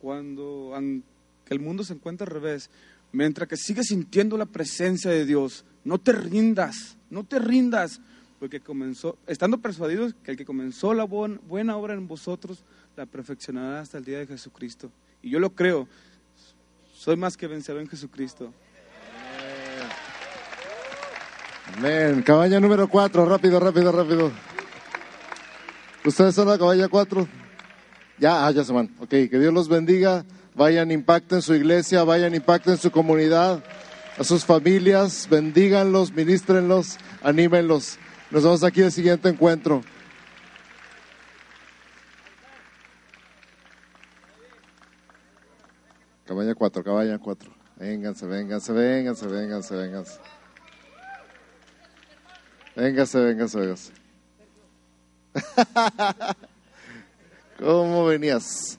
[0.00, 0.72] cuando
[1.48, 2.70] el mundo se encuentra al revés,
[3.12, 8.00] mientras que sigues sintiendo la presencia de Dios, no te rindas, no te rindas,
[8.40, 12.64] porque comenzó, estando persuadidos que el que comenzó la buena obra en vosotros,
[12.96, 14.90] la perfeccionará hasta el día de Jesucristo.
[15.22, 15.88] Y yo lo creo,
[16.94, 18.52] soy más que vencedor en Jesucristo.
[21.76, 22.22] Amén.
[22.22, 24.32] Cabaña número 4, rápido, rápido, rápido.
[26.04, 27.28] ¿Ustedes son la cabaña 4?
[28.18, 28.90] Ya, ah, ya se van.
[28.98, 30.24] Ok, que Dios los bendiga.
[30.54, 33.62] Vayan, impacten su iglesia, vayan, impacten su comunidad,
[34.18, 37.98] a sus familias, bendíganlos, ministrenlos, anímenlos.
[38.30, 39.82] Nos vemos aquí el siguiente encuentro.
[46.26, 47.50] Cabaña 4, cabaña 4.
[47.76, 50.18] Vénganse, vénganse, vénganse, vénganse, vénganse.
[52.78, 53.92] Véngase, véngase, véngase.
[57.58, 58.78] ¿Cómo venías?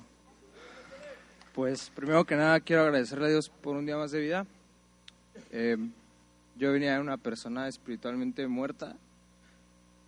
[1.53, 4.45] Pues primero que nada quiero agradecerle a Dios por un día más de vida.
[5.51, 5.75] Eh,
[6.55, 8.95] yo venía de una persona espiritualmente muerta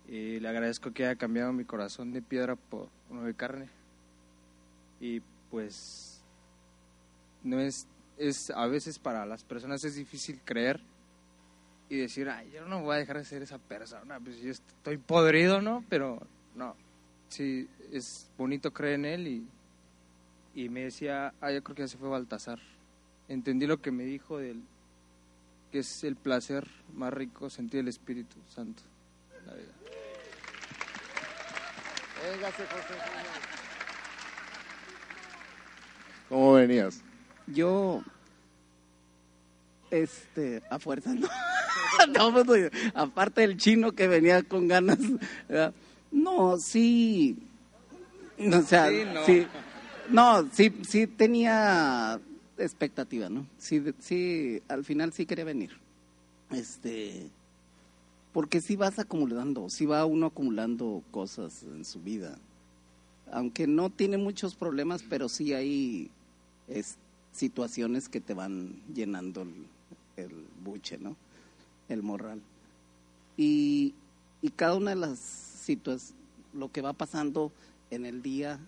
[0.08, 3.68] y le agradezco que haya cambiado mi corazón de piedra por uno de carne.
[5.02, 6.22] Y pues
[7.42, 10.80] no es, es a veces para las personas es difícil creer
[11.92, 14.96] y decir, ay, yo no voy a dejar de ser esa persona, pues yo estoy
[14.96, 15.84] podrido, ¿no?
[15.90, 16.74] Pero no,
[17.28, 19.46] sí, es bonito creer en él y,
[20.54, 22.58] y me decía, ah, yo creo que ya se fue Baltasar.
[23.28, 24.62] Entendí lo que me dijo del
[25.70, 28.82] que es el placer más rico sentir el Espíritu Santo.
[29.38, 29.72] en La vida.
[32.22, 32.94] Véngase, José.
[36.30, 37.02] ¿Cómo venías?
[37.48, 38.02] Yo,
[39.90, 41.28] este, a fuerza no.
[42.14, 44.98] no, pues, aparte del chino que venía con ganas,
[45.48, 45.74] ¿verdad?
[46.10, 47.38] no, sí,
[48.38, 49.26] o sea, Sí, no.
[49.26, 49.46] sí,
[50.10, 52.20] no, sí, sí tenía
[52.58, 53.46] expectativa, ¿no?
[53.58, 55.70] Sí, sí, al final sí quería venir,
[56.50, 57.30] este,
[58.32, 62.38] porque sí vas acumulando, sí va uno acumulando cosas en su vida,
[63.30, 66.10] aunque no tiene muchos problemas, pero sí hay
[66.68, 66.96] es,
[67.32, 69.66] situaciones que te van llenando el,
[70.16, 71.16] el buche, ¿no?
[71.92, 72.40] El morral.
[73.36, 73.94] Y,
[74.40, 76.14] y cada una de las situaciones,
[76.54, 77.50] lo que va pasando
[77.90, 78.58] en el día,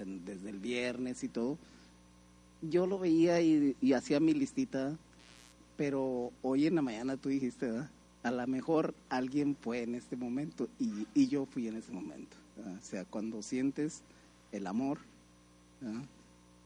[0.00, 1.58] en- desde el viernes y todo,
[2.62, 4.96] yo lo veía y, hacía mi listita,
[5.76, 7.90] pero hoy en la mañana tú dijiste, ¿verdad?
[8.24, 12.36] a lo mejor alguien fue en este momento y, y yo fui en ese momento.
[12.58, 14.02] O sea, cuando sientes
[14.50, 14.98] el amor,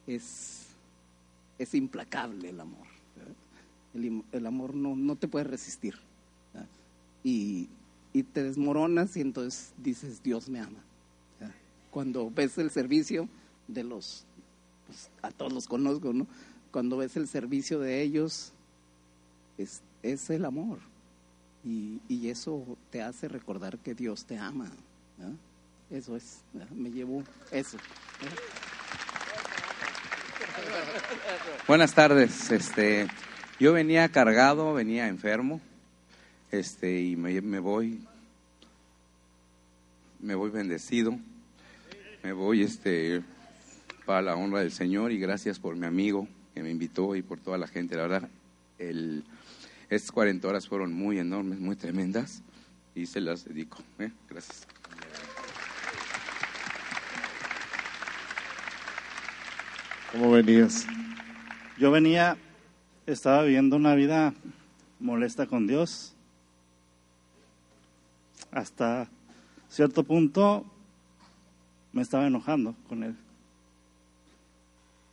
[0.06, 0.66] es,
[1.58, 2.91] es implacable el amor.
[3.94, 5.94] El, el amor no, no te puede resistir.
[7.24, 7.68] Y,
[8.12, 10.78] y te desmoronas y entonces dices, Dios me ama.
[11.90, 13.28] Cuando ves el servicio
[13.68, 14.24] de los,
[14.86, 16.26] pues, a todos los conozco, ¿no?
[16.70, 18.52] Cuando ves el servicio de ellos,
[19.58, 20.78] es, es el amor.
[21.64, 24.70] Y, y eso te hace recordar que Dios te ama.
[25.90, 26.38] Eso es,
[26.74, 27.76] me llevo eso.
[31.68, 32.50] Buenas tardes.
[32.50, 33.06] Este,
[33.58, 35.60] yo venía cargado, venía enfermo,
[36.50, 38.04] este, y me, voy,
[40.20, 41.18] me voy bendecido,
[42.22, 43.22] me voy, este,
[44.04, 47.40] para la honra del Señor y gracias por mi amigo que me invitó y por
[47.40, 47.96] toda la gente.
[47.96, 48.28] La verdad,
[48.78, 49.24] el,
[49.88, 52.42] estas 40 horas fueron muy enormes, muy tremendas
[52.94, 53.78] y se las dedico.
[53.98, 54.10] ¿eh?
[54.28, 54.66] Gracias.
[60.12, 60.86] ¿Cómo venías?
[61.78, 62.36] Yo venía,
[63.06, 64.34] estaba viviendo una vida
[65.00, 66.14] molesta con Dios.
[68.50, 69.08] Hasta
[69.68, 70.64] cierto punto
[71.92, 73.16] me estaba enojando con Él.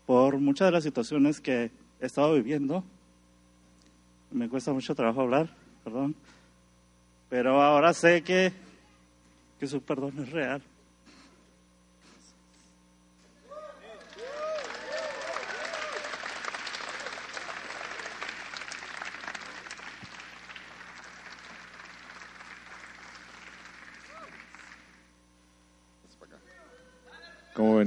[0.05, 2.83] Por muchas de las situaciones que he estado viviendo.
[4.31, 5.49] Me cuesta mucho trabajo hablar,
[5.83, 6.15] perdón.
[7.29, 8.51] Pero ahora sé que,
[9.59, 10.61] que su perdón es real.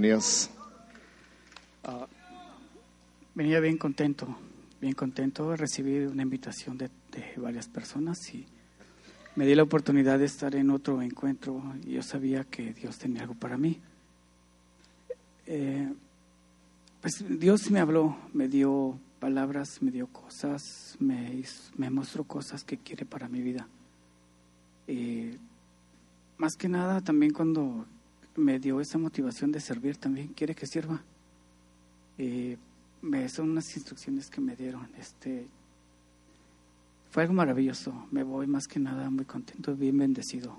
[0.03, 0.51] ¿Cómo venías?
[1.85, 2.09] Ah,
[3.37, 4.37] venía bien contento,
[4.81, 5.55] bien contento.
[5.55, 6.91] Recibí una invitación de,
[7.37, 8.45] varias personas y
[9.37, 13.23] me di la oportunidad de estar en otro encuentro y yo sabía que Dios tenía
[13.23, 13.79] algo para mí.
[15.47, 15.89] Eh,
[17.01, 21.45] pues Dios me habló, me dio palabras, me dio cosas, me,
[21.77, 23.69] me mostró cosas que quiere para mi vida.
[24.89, 25.39] Eh,
[26.39, 27.87] más que nada, también cuando
[28.37, 31.03] me dio esa motivación de servir, también quiere que sirva.
[32.19, 32.57] Eh,
[33.29, 34.89] son unas instrucciones que me dieron.
[34.99, 35.47] Este,
[37.11, 38.07] fue algo maravilloso.
[38.11, 40.59] Me voy más que nada muy contento, bien bendecido.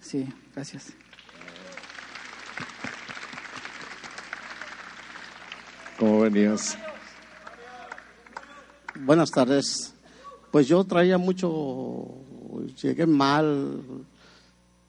[0.00, 0.92] Sí, gracias.
[5.98, 6.76] ¿Cómo venías?
[9.04, 9.94] Buenas tardes.
[10.50, 12.08] Pues yo traía mucho,
[12.82, 14.04] llegué mal,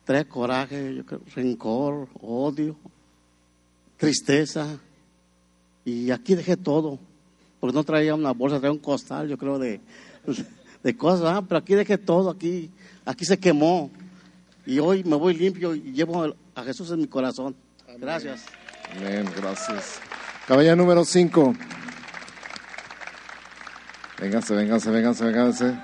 [0.03, 2.75] traía coraje, yo creo, rencor, odio,
[3.97, 4.79] tristeza.
[5.85, 6.99] Y aquí dejé todo,
[7.59, 9.81] porque no traía una bolsa, traía un costal, yo creo, de,
[10.83, 12.71] de cosas, ah, pero aquí dejé todo, aquí,
[13.05, 13.91] aquí se quemó.
[14.65, 17.55] Y hoy me voy limpio y llevo a Jesús en mi corazón.
[17.97, 18.45] Gracias.
[18.95, 19.99] Amén, gracias.
[20.47, 21.53] Caballa número 5.
[24.19, 25.79] Véngase, véngase, véngase, véngase.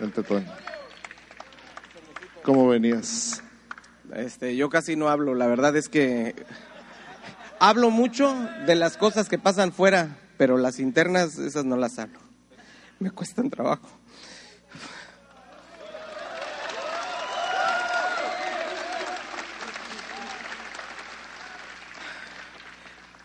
[0.00, 0.63] El tetón.
[2.44, 3.42] ¿Cómo venías?
[4.14, 6.34] Este, yo casi no hablo, la verdad es que
[7.58, 12.18] hablo mucho de las cosas que pasan fuera, pero las internas, esas no las hablo.
[12.98, 13.88] Me cuestan trabajo.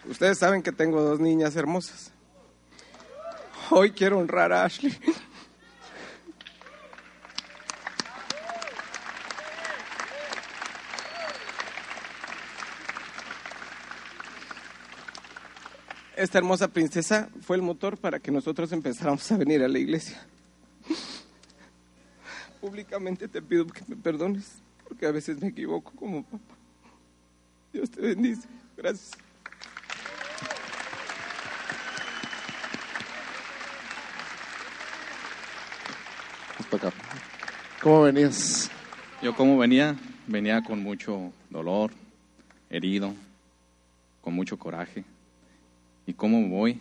[0.05, 2.13] Ustedes saben que tengo dos niñas hermosas.
[3.69, 4.97] Hoy quiero honrar a Ashley.
[16.19, 20.21] Esta hermosa princesa fue el motor para que nosotros empezáramos a venir a la iglesia.
[22.60, 24.55] Públicamente te pido que me perdones,
[24.86, 26.55] porque a veces me equivoco como papá.
[27.71, 28.49] Dios te bendice.
[28.75, 29.12] Gracias.
[36.69, 36.91] Acá.
[37.82, 38.69] ¿Cómo venías?
[39.21, 39.95] Yo como venía,
[40.27, 41.91] venía con mucho dolor,
[42.69, 43.13] herido,
[44.19, 45.05] con mucho coraje.
[46.10, 46.80] ¿Y cómo voy?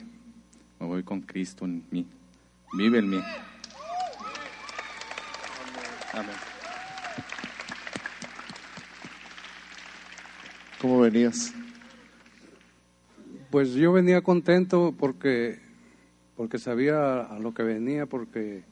[0.81, 2.07] Me voy con Cristo en mí.
[2.73, 3.21] Vive en mí.
[6.15, 6.31] Amén.
[10.81, 11.53] ¿Cómo venías?
[13.51, 15.59] Pues yo venía contento porque,
[16.35, 18.63] porque sabía a lo que venía, porque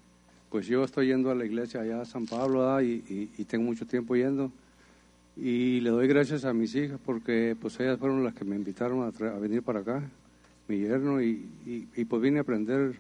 [0.49, 3.87] pues yo estoy yendo a la iglesia allá a San Pablo y, y- tengo mucho
[3.87, 4.51] tiempo yendo.
[5.37, 9.03] Y le doy gracias a mis hijas porque pues ellas fueron las que me invitaron
[9.03, 10.03] a, a venir para acá,
[10.69, 12.97] mi yerno, y, y, y, pues vine a aprender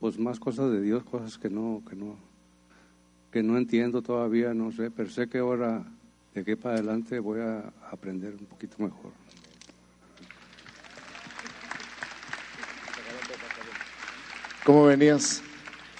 [0.00, 2.16] pues más cosas de Dios, cosas que no, que no,
[3.32, 5.84] que no entiendo todavía, no sé, pero sé que ahora
[6.34, 9.12] de aquí para adelante voy a aprender un poquito mejor.
[14.64, 15.42] ¿Cómo venías?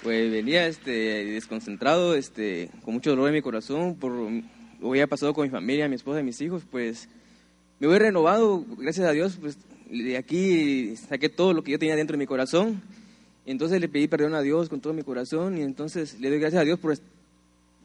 [0.01, 0.91] Pues venía este,
[1.25, 5.49] desconcentrado, este, con mucho dolor en mi corazón por lo que había pasado con mi
[5.49, 6.63] familia, mi esposa y mis hijos.
[6.69, 7.07] Pues
[7.79, 9.37] me voy renovado, gracias a Dios.
[9.39, 9.57] Pues
[10.03, 12.81] de aquí saqué todo lo que yo tenía dentro de mi corazón.
[13.45, 15.57] Y entonces le pedí perdón a Dios con todo mi corazón.
[15.57, 16.97] Y entonces le doy gracias a Dios por,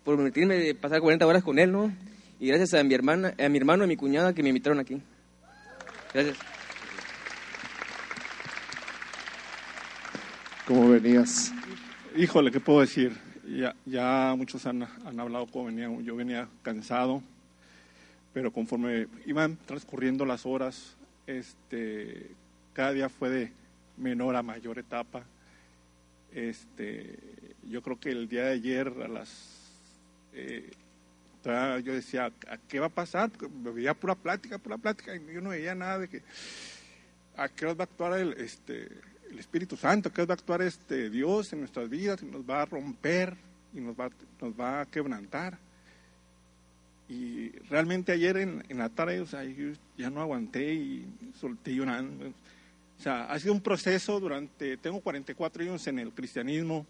[0.04, 1.92] por permitirme pasar 40 horas con Él, ¿no?
[2.38, 4.78] Y gracias a mi hermana, a mi hermano y a mi cuñada que me invitaron
[4.78, 5.00] aquí.
[6.14, 6.38] Gracias.
[10.66, 11.52] ¿Cómo venías?
[12.16, 13.12] Híjole, ¿qué puedo decir?
[13.46, 15.90] Ya, ya muchos han, han hablado cómo venía.
[16.02, 17.22] Yo venía cansado,
[18.32, 20.96] pero conforme iban transcurriendo las horas,
[21.38, 22.30] este,
[22.72, 23.52] cada día fue de
[23.96, 25.24] menor a mayor etapa.
[26.32, 27.18] Este,
[27.68, 29.60] yo creo que el día de ayer a las
[30.32, 30.70] eh,
[31.44, 33.30] yo decía, ¿a qué va a pasar?
[33.30, 36.22] Porque veía pura plática, pura plática, y yo no veía nada de que
[37.36, 38.88] a qué hora va a actuar el, este,
[39.30, 42.26] el Espíritu Santo, a qué hora va a actuar este Dios en nuestras vidas, y
[42.26, 43.36] nos va a romper
[43.72, 44.10] y nos va,
[44.40, 45.58] nos va a quebrantar.
[47.10, 49.42] Y realmente ayer en, en la tarde, o sea,
[49.98, 52.28] ya no aguanté y solté llorando.
[52.28, 56.86] O sea, ha sido un proceso durante, tengo 44 años en el cristianismo,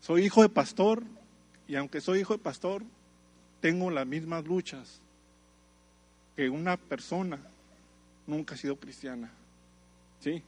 [0.00, 1.02] soy hijo de pastor
[1.66, 2.84] y aunque soy hijo de pastor,
[3.60, 5.00] tengo las mismas luchas
[6.36, 7.40] que una persona
[8.28, 9.32] nunca ha sido cristiana.
[10.20, 10.40] ¿Sí?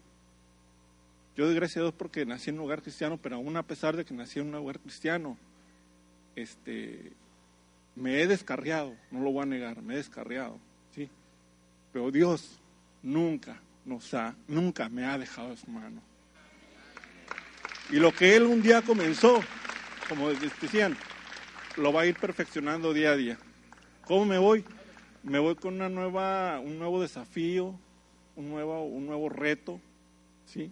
[1.37, 3.97] Yo doy gracias a Dios porque nací en un hogar cristiano, pero aún a pesar
[3.97, 5.37] de que nací en un hogar cristiano,
[6.37, 7.11] este,
[7.97, 10.59] me he descarriado, no lo voy a negar, me he descarriado.
[10.95, 11.09] ¿sí?
[11.93, 12.59] Pero Dios
[13.03, 16.01] nunca nos ha, nunca me ha dejado de su mano.
[17.91, 19.41] Y lo que Él un día comenzó,
[20.09, 20.97] como decían,
[21.77, 23.39] lo va a ir perfeccionando día a día.
[24.07, 24.65] ¿Cómo me voy?
[25.23, 27.79] Me voy con una nueva, un nuevo desafío,
[28.37, 29.81] un nuevo, un nuevo reto,
[30.47, 30.71] ¿sí?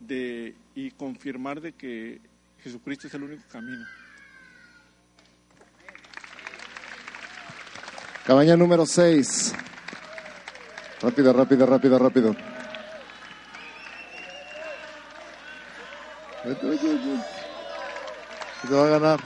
[0.00, 2.20] De, y confirmar de que
[2.62, 3.84] Jesucristo es el único camino.
[8.28, 9.54] Cabaña número 6.
[11.00, 12.36] Rápido, rápido, rápido, rápido.
[18.60, 19.20] ¿Quién va a ganar?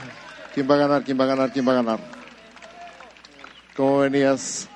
[0.53, 1.03] ¿Quién va a ganar?
[1.03, 1.51] ¿Quién va a ganar?
[1.51, 1.99] ¿Quién va a ganar?
[3.75, 4.69] ¿Cómo venías?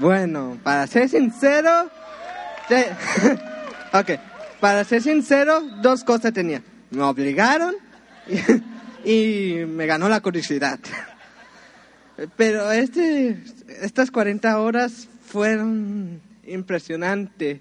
[0.00, 1.92] Bueno, para ser sincero,
[2.68, 2.74] sí.
[3.92, 4.10] ok,
[4.58, 6.60] para ser sincero, dos cosas tenía.
[6.90, 7.76] Me obligaron
[9.04, 10.80] y me ganó la curiosidad.
[12.36, 13.42] Pero este,
[13.80, 17.60] estas 40 horas fueron impresionantes.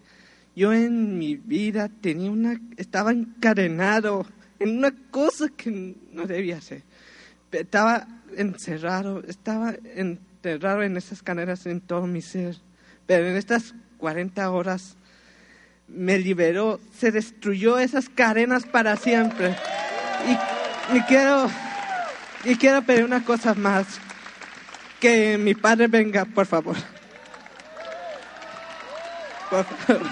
[0.56, 4.26] Yo en mi vida tenía una, estaba encadenado
[4.60, 6.84] en una cosa que no debía hacer.
[7.52, 12.58] Estaba encerrado, estaba enterrado en esas cadenas en todo mi ser.
[13.06, 14.98] Pero en estas 40 horas
[15.88, 19.56] me liberó, se destruyó esas cadenas para siempre.
[20.94, 21.50] Y, quiero,
[22.44, 24.00] y quiero pedir una cosa más.
[25.02, 26.76] Que mi padre venga, por favor.
[29.50, 30.08] Por favor.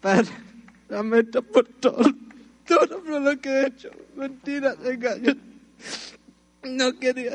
[0.00, 0.32] Padre,
[0.88, 2.02] lamento por todo,
[2.66, 3.90] todo lo que he hecho.
[4.16, 5.36] Mentiras, engaños.
[6.64, 7.32] No quería.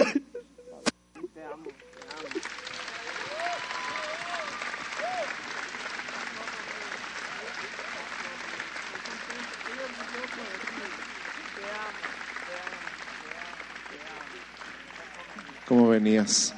[15.67, 16.53] ¿Cómo venías?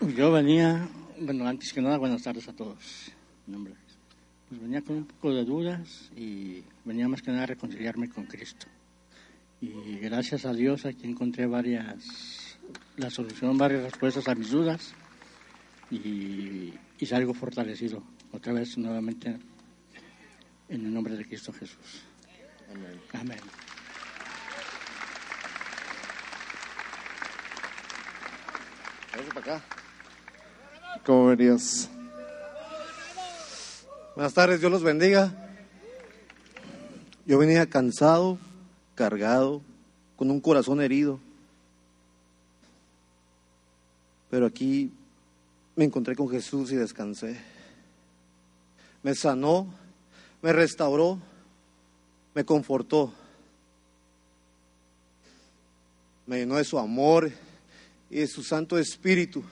[0.00, 0.88] Yo venía,
[1.18, 3.10] bueno, antes que nada, buenas tardes a todos.
[4.48, 8.26] Pues venía con un poco de dudas y venía más que nada a reconciliarme con
[8.26, 8.66] Cristo.
[9.60, 12.43] Y gracias a Dios aquí encontré varias,
[12.96, 14.94] la solución, varias respuestas a mis dudas
[15.90, 18.02] y, y salgo fortalecido
[18.32, 19.38] otra vez nuevamente
[20.68, 22.04] en el nombre de Cristo Jesús.
[22.70, 23.00] Amén.
[23.12, 23.38] Amén.
[29.28, 29.64] Para acá.
[31.04, 31.88] ¿Cómo venías?
[34.14, 35.32] Buenas tardes, Dios los bendiga.
[37.26, 38.38] Yo venía cansado,
[38.94, 39.62] cargado,
[40.16, 41.20] con un corazón herido.
[44.34, 44.90] Pero aquí
[45.76, 47.36] me encontré con Jesús y descansé.
[49.04, 49.72] Me sanó,
[50.42, 51.20] me restauró,
[52.34, 53.12] me confortó.
[56.26, 57.30] Me llenó de su amor
[58.10, 59.44] y de su Santo Espíritu.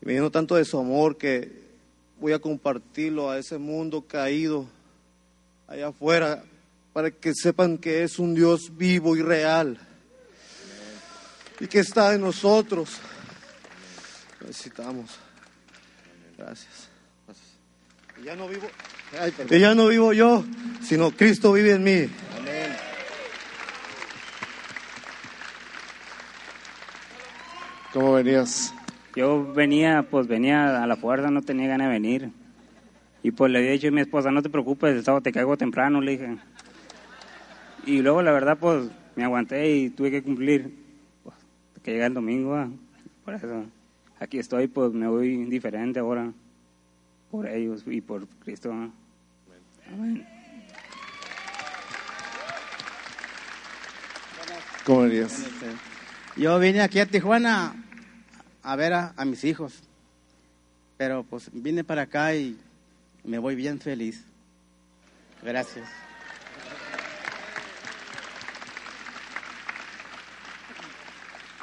[0.00, 1.60] Me llenó tanto de su amor que
[2.18, 4.66] voy a compartirlo a ese mundo caído
[5.66, 6.42] allá afuera
[6.94, 9.78] para que sepan que es un Dios vivo y real
[11.60, 13.00] y que está en nosotros.
[14.40, 15.18] Necesitamos.
[16.36, 16.88] Gracias.
[18.20, 18.68] Y ya no vivo,
[19.50, 20.44] y ya no vivo yo,
[20.82, 22.08] sino Cristo vive en mí.
[27.92, 28.74] ¿Cómo venías?
[29.14, 32.30] Yo venía, pues venía a la fuerza, no tenía ganas de venir.
[33.22, 35.56] Y pues le había dicho a mi esposa, no te preocupes, el sábado te caigo
[35.56, 36.36] temprano, le dije.
[37.86, 40.83] Y luego la verdad, pues me aguanté y tuve que cumplir.
[41.84, 42.68] Que llega el domingo, ah,
[43.24, 43.66] por eso
[44.18, 46.32] aquí estoy, pues me voy diferente ahora.
[47.30, 48.72] Por ellos y por Cristo.
[48.72, 48.88] ah.
[49.92, 50.26] Amén.
[54.84, 55.44] ¿Cómo venías?
[56.36, 57.74] Yo vine aquí a Tijuana
[58.62, 59.82] a ver a, a mis hijos,
[60.96, 62.58] pero pues vine para acá y
[63.24, 64.24] me voy bien feliz.
[65.42, 66.03] Gracias.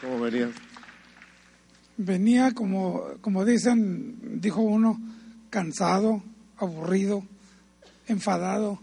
[0.02, 0.50] ¿Cómo venías?
[1.96, 5.00] Venía, como, como dicen, dijo uno,
[5.52, 6.24] cansado,
[6.58, 7.24] aburrido,
[8.08, 8.80] enfadado,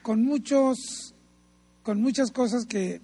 [0.00, 1.14] con muchos,
[1.82, 3.02] con muchas cosas que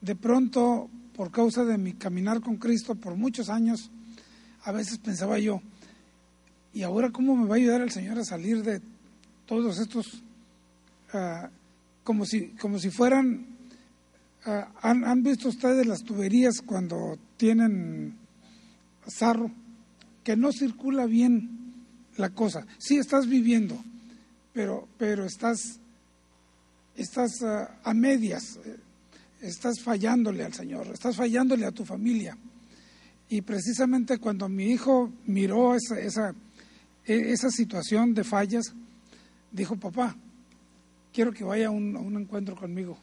[0.00, 3.92] de pronto, por causa de mi caminar con Cristo por muchos años,
[4.64, 5.62] a veces pensaba yo,
[6.74, 8.80] ¿y ahora cómo me va a ayudar el Señor a salir de
[9.46, 10.24] todos estos,
[11.12, 11.48] ah,
[12.02, 13.55] como, si, como si fueran
[14.46, 18.16] ¿han, ¿han visto ustedes las tuberías cuando tienen
[19.06, 19.50] sarro?
[20.22, 21.74] Que no circula bien
[22.16, 22.66] la cosa.
[22.78, 23.76] Sí estás viviendo,
[24.52, 25.80] pero, pero estás,
[26.96, 28.76] estás ah, a medias, eh,
[29.42, 32.36] estás fallándole al Señor, estás fallándole a tu familia.
[33.28, 36.34] Y precisamente cuando mi hijo miró esa, esa,
[37.04, 38.72] e- esa situación de fallas,
[39.50, 40.16] dijo, papá,
[41.12, 42.98] quiero que vaya a un encuentro conmigo.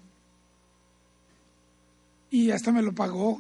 [2.34, 3.40] Y hasta me lo pagó.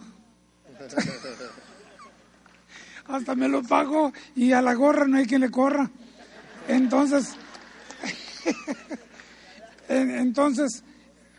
[3.07, 5.89] hasta me lo pagó y a la gorra no hay quien le corra.
[6.67, 7.33] Entonces,
[9.89, 10.83] en- entonces,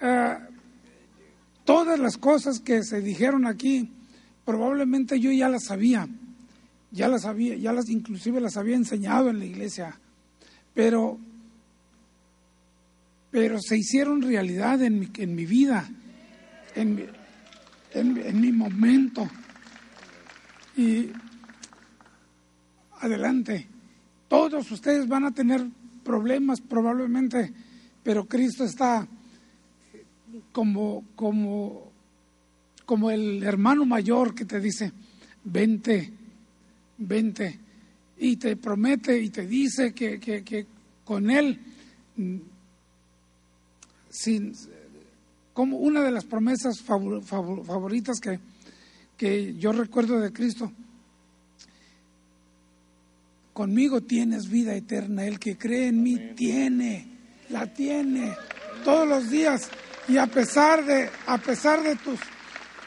[0.02, 0.36] eh,
[1.64, 3.88] todas las cosas que se dijeron aquí,
[4.44, 6.08] probablemente yo ya las sabía,
[6.90, 9.96] ya las sabía, ya las inclusive las había enseñado en la iglesia,
[10.74, 11.20] pero,
[13.30, 15.88] pero se hicieron realidad en mi, en mi vida,
[16.74, 17.04] en mi,
[17.94, 19.28] en, mi momento.
[20.76, 21.10] Y
[23.00, 23.66] adelante,
[24.28, 25.64] todos ustedes van a tener
[26.02, 27.52] problemas probablemente,
[28.02, 29.06] pero Cristo está
[30.52, 31.92] como, como,
[32.84, 34.92] como el hermano mayor que te dice,
[35.44, 36.12] vente,
[36.98, 37.60] vente,
[38.18, 40.66] y te promete y te dice que, que, que
[41.04, 41.60] con él,
[44.10, 44.54] sin,
[45.54, 48.38] como una de las promesas favor- favor- favoritas que,
[49.16, 50.70] que yo recuerdo de Cristo,
[53.52, 57.06] conmigo tienes vida eterna, el que cree en mí tiene,
[57.50, 58.34] la tiene
[58.84, 59.70] todos los días.
[60.08, 62.20] Y a pesar de a pesar de tus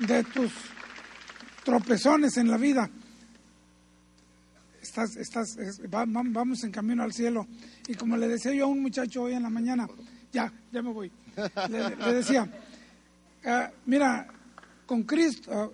[0.08, 0.52] de tus
[1.64, 2.88] tropezones en la vida
[4.82, 7.48] estás estás es- va- va- vamos en camino al cielo.
[7.88, 9.88] Y como le decía yo a un muchacho hoy en la mañana
[10.32, 11.12] ya ya me voy
[11.70, 12.50] le, decía
[13.46, 14.28] ah, mira
[14.86, 15.74] con Cristo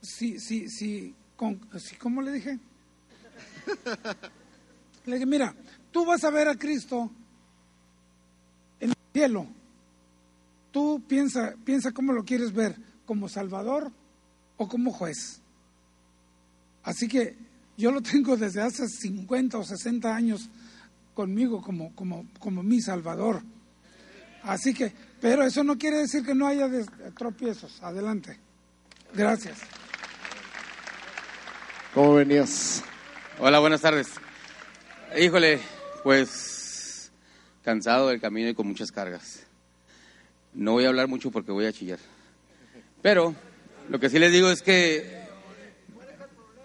[0.00, 2.58] si si si con si cómo le dije
[5.06, 5.54] le dije mira
[5.90, 7.10] tú vas a ver a Cristo
[8.80, 9.58] en el cielo
[10.70, 13.90] tú piensa, piensa cómo lo quieres ver, como Salvador
[14.56, 15.40] o como juez.
[16.82, 17.36] Así que
[17.76, 20.48] yo lo tengo desde hace 50 o 60 años
[21.14, 23.42] conmigo como, como, como mi Salvador.
[24.42, 26.68] Así que, pero eso no quiere decir que no haya
[27.16, 27.82] tropiezos.
[27.82, 28.38] Adelante.
[29.14, 29.58] Gracias.
[31.94, 32.82] ¿Cómo venías?
[33.38, 34.08] Hola, buenas tardes.
[35.18, 35.60] Híjole,
[36.02, 37.10] pues
[37.64, 39.40] cansado del camino y con muchas cargas.
[40.54, 41.98] No voy a hablar mucho porque voy a chillar.
[43.02, 43.34] Pero
[43.88, 45.18] lo que sí les digo es que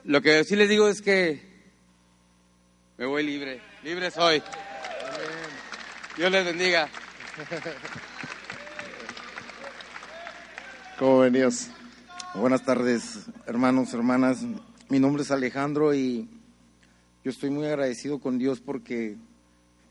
[0.03, 1.41] lo que sí les digo es que
[2.97, 4.41] me voy libre, libre soy.
[6.17, 6.89] Dios les bendiga.
[10.99, 11.69] ¿Cómo venías?
[12.35, 14.43] Buenas tardes, hermanos, hermanas.
[14.89, 16.29] Mi nombre es Alejandro y
[17.23, 19.15] yo estoy muy agradecido con Dios porque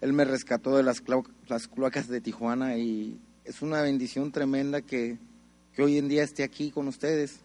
[0.00, 1.02] Él me rescató de las,
[1.48, 5.18] las cloacas de Tijuana y es una bendición tremenda que,
[5.74, 7.40] que hoy en día esté aquí con ustedes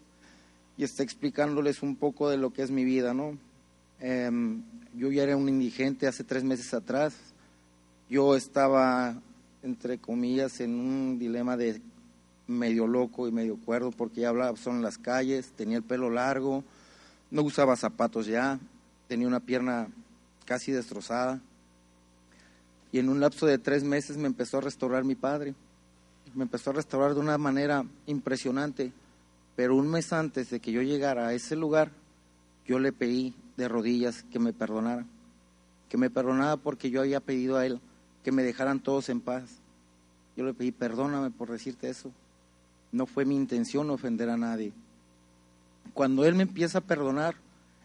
[0.76, 3.36] y esté explicándoles un poco de lo que es mi vida, ¿no?
[4.00, 4.62] Em,
[4.94, 7.14] yo ya era un indigente hace tres meses atrás.
[8.08, 9.20] Yo estaba,
[9.62, 11.80] entre comillas, en un dilema de
[12.46, 16.10] medio loco y medio cuerdo porque ya hablaba solo en las calles, tenía el pelo
[16.10, 16.64] largo,
[17.30, 18.58] no usaba zapatos ya,
[19.06, 19.88] tenía una pierna
[20.44, 21.40] casi destrozada.
[22.90, 25.54] Y en un lapso de tres meses me empezó a restaurar mi padre.
[26.34, 28.92] Me empezó a restaurar de una manera impresionante.
[29.56, 31.90] Pero un mes antes de que yo llegara a ese lugar,
[32.66, 35.04] yo le pedí de rodillas que me perdonara.
[35.90, 37.78] Que me perdonara porque yo había pedido a él
[38.28, 39.44] que me dejaran todos en paz.
[40.36, 42.12] Yo le pedí, perdóname por decirte eso.
[42.92, 44.74] No fue mi intención ofender a nadie.
[45.94, 47.36] Cuando él me empieza a perdonar,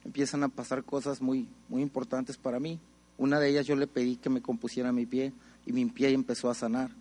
[0.03, 2.77] empiezan a pasar cosas muy, muy importantes para mí.
[3.17, 5.31] Una de ellas yo le pedí que me compusiera mi pie
[5.65, 6.91] y mi pie empezó a sanar,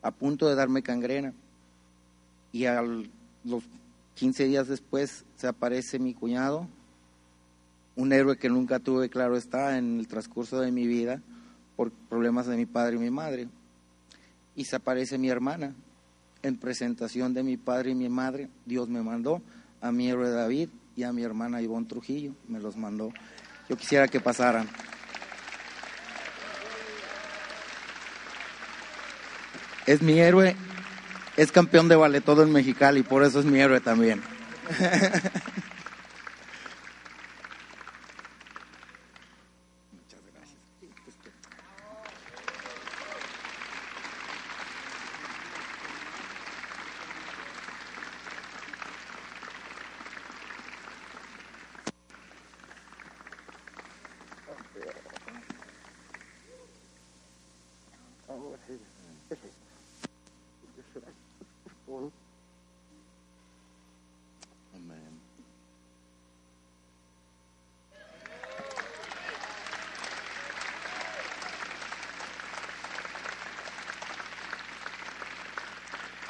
[0.00, 1.34] a punto de darme cangrena.
[2.52, 3.64] Y a los
[4.14, 6.68] 15 días después se aparece mi cuñado,
[7.96, 11.20] un héroe que nunca tuve, claro está, en el transcurso de mi vida
[11.90, 13.48] problemas de mi padre y mi madre.
[14.54, 15.74] Y se aparece mi hermana.
[16.42, 19.40] En presentación de mi padre y mi madre, Dios me mandó
[19.80, 23.12] a mi héroe David y a mi hermana Ivonne Trujillo, me los mandó.
[23.68, 24.68] Yo quisiera que pasaran.
[29.86, 30.54] Es mi héroe,
[31.36, 34.22] es campeón de ballet todo en Mexicali por eso es mi héroe también.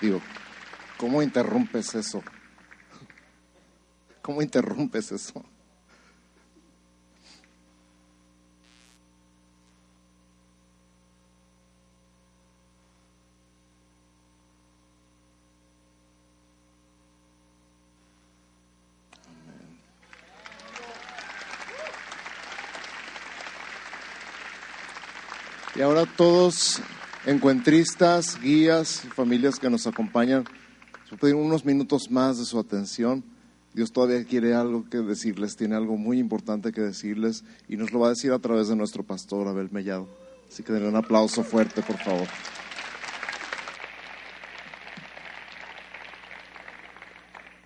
[0.02, 0.20] Digo,
[1.22, 2.20] ¿cómo interrumpes eso?
[4.22, 5.44] ¿Cómo interrumpes eso?
[25.74, 26.80] Y ahora todos
[27.26, 30.44] encuentristas, guías, familias que nos acompañan,
[31.22, 33.22] pedir unos minutos más de su atención.
[33.74, 38.00] Dios todavía quiere algo que decirles, tiene algo muy importante que decirles y nos lo
[38.00, 40.08] va a decir a través de nuestro pastor Abel Mellado.
[40.48, 42.26] Así que denle un aplauso fuerte, por favor.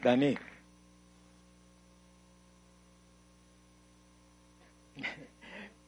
[0.05, 0.37] Dani.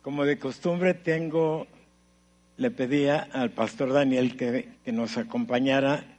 [0.01, 1.67] Como de costumbre tengo,
[2.57, 6.18] le pedía al pastor Daniel que, que nos acompañara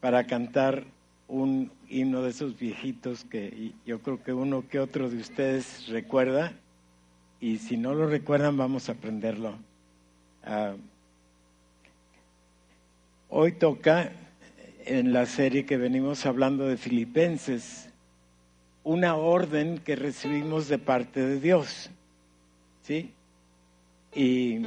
[0.00, 0.84] para cantar
[1.28, 6.52] un himno de esos viejitos que yo creo que uno que otro de ustedes recuerda
[7.40, 9.56] y si no lo recuerdan vamos a aprenderlo.
[10.44, 10.74] Ah,
[13.28, 14.12] hoy toca
[14.84, 17.90] en la serie que venimos hablando de Filipenses
[18.84, 21.90] una orden que recibimos de parte de Dios.
[22.82, 23.12] ¿Sí?
[24.14, 24.62] Y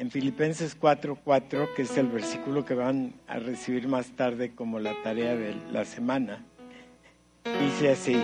[0.00, 4.94] en Filipenses 4:4, que es el versículo que van a recibir más tarde como la
[5.02, 6.42] tarea de la semana,
[7.44, 8.18] dice así,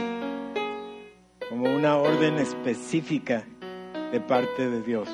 [1.51, 3.45] como una orden específica
[4.11, 5.11] de parte de Dios.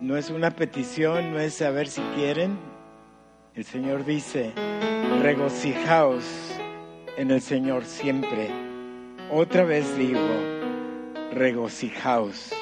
[0.00, 2.56] No es una petición, no es saber si quieren.
[3.56, 4.52] El Señor dice,
[5.20, 6.24] regocijaos
[7.16, 8.50] en el Señor siempre.
[9.32, 10.20] Otra vez digo,
[11.32, 12.52] regocijaos.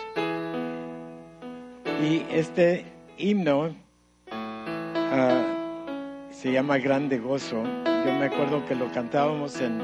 [2.00, 2.84] Y este
[3.16, 3.74] himno
[4.30, 5.42] ah,
[6.30, 7.64] se llama Grande Gozo.
[7.64, 9.80] Yo me acuerdo que lo cantábamos en,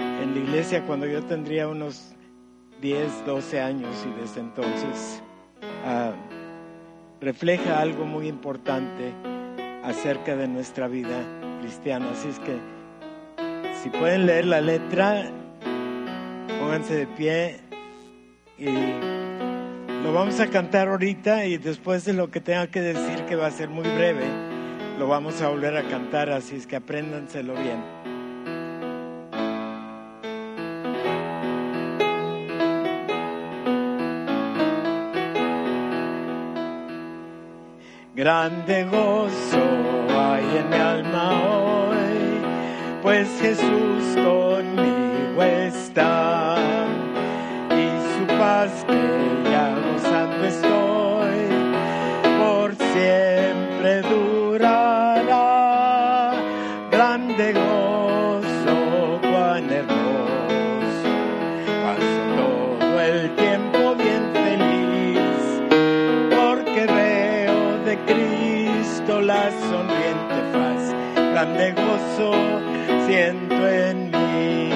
[0.00, 2.12] en la iglesia cuando yo tendría unos
[2.80, 5.22] 10, 12 años y desde entonces
[5.86, 6.12] ah,
[7.20, 9.12] refleja algo muy importante
[9.84, 11.22] acerca de nuestra vida
[11.60, 12.10] cristiana.
[12.10, 12.58] Así es que
[13.80, 15.30] si pueden leer la letra,
[16.58, 17.60] pónganse de pie
[18.58, 19.13] y
[20.04, 23.46] lo vamos a cantar ahorita y después de lo que tenga que decir, que va
[23.46, 24.26] a ser muy breve,
[24.98, 27.82] lo vamos a volver a cantar, así es que apréndanselo bien.
[38.14, 39.62] Grande gozo
[40.10, 42.42] hay en mi alma hoy,
[43.02, 46.53] pues Jesús conmigo está
[69.70, 70.94] sonriente faz,
[71.32, 72.32] grande gozo
[73.06, 74.70] siento en mí.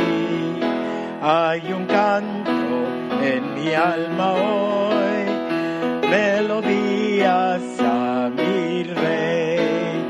[1.22, 2.76] Hay un canto
[3.22, 10.04] en mi alma hoy, melodías a mi rey,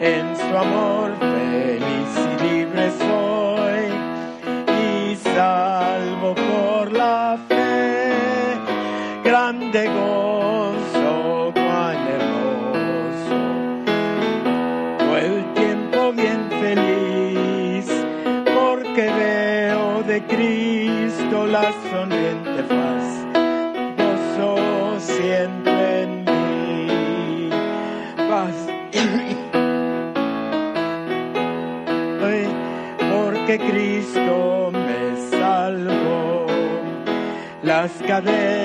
[0.00, 0.95] en su amor
[38.24, 38.55] las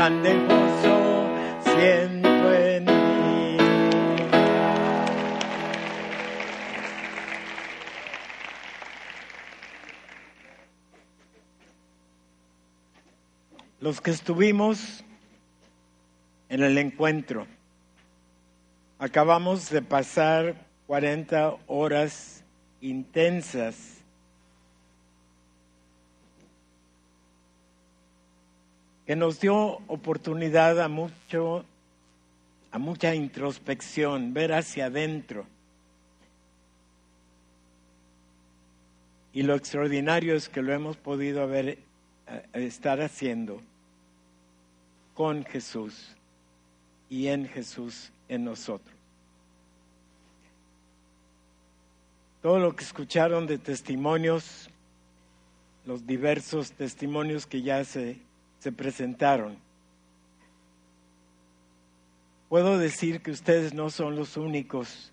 [0.00, 0.30] grande
[1.62, 3.58] siento en mí.
[13.80, 15.04] Los que estuvimos
[16.48, 17.46] en el encuentro,
[18.98, 20.54] acabamos de pasar
[20.86, 22.42] 40 horas
[22.80, 23.99] intensas
[29.10, 31.64] que nos dio oportunidad a mucho
[32.70, 35.46] a mucha introspección, ver hacia adentro.
[39.32, 41.78] Y lo extraordinario es que lo hemos podido ver eh,
[42.52, 43.60] estar haciendo
[45.14, 46.14] con Jesús
[47.08, 48.94] y en Jesús en nosotros.
[52.42, 54.70] Todo lo que escucharon de testimonios,
[55.84, 58.29] los diversos testimonios que ya se,
[58.60, 59.58] se presentaron.
[62.48, 65.12] Puedo decir que ustedes no son los únicos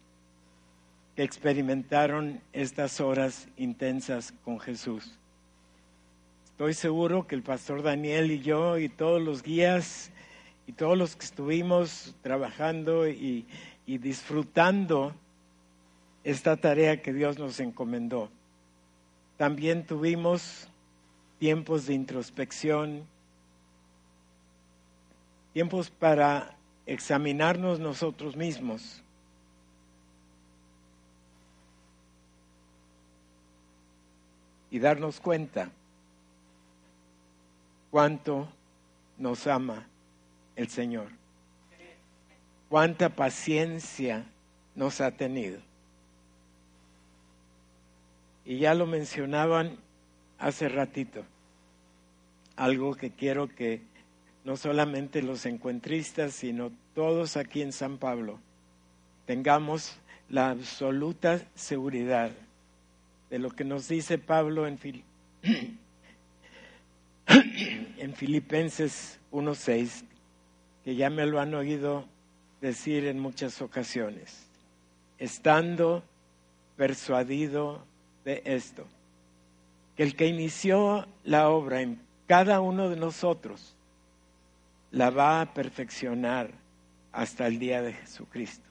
[1.15, 5.17] que experimentaron estas horas intensas con Jesús.
[6.45, 10.11] Estoy seguro que el pastor Daniel y yo y todos los guías
[10.65, 13.45] y todos los que estuvimos trabajando y,
[13.85, 15.15] y disfrutando
[16.23, 18.29] esta tarea que Dios nos encomendó.
[19.37, 20.67] También tuvimos
[21.39, 23.03] tiempos de introspección,
[25.57, 26.55] tiempos para
[26.85, 29.01] examinarnos nosotros mismos.
[34.69, 35.71] Y darnos cuenta
[37.89, 38.47] cuánto
[39.17, 39.87] nos ama
[40.55, 41.07] el Señor,
[42.69, 44.25] cuánta paciencia
[44.75, 45.59] nos ha tenido.
[48.45, 49.75] Y ya lo mencionaban
[50.37, 51.23] hace ratito,
[52.55, 53.96] algo que quiero que
[54.47, 58.39] no solamente los encuentristas, sino todos aquí en San Pablo,
[59.25, 59.97] tengamos
[60.29, 62.31] la absoluta seguridad
[63.29, 65.03] de lo que nos dice Pablo en, Fil
[67.27, 70.05] en Filipenses 1.6,
[70.85, 72.05] que ya me lo han oído
[72.61, 74.47] decir en muchas ocasiones,
[75.19, 76.05] estando
[76.77, 77.83] persuadido
[78.23, 78.85] de esto,
[79.97, 83.73] que el que inició la obra en cada uno de nosotros,
[84.91, 86.51] la va a perfeccionar
[87.11, 88.65] hasta el día de Jesucristo.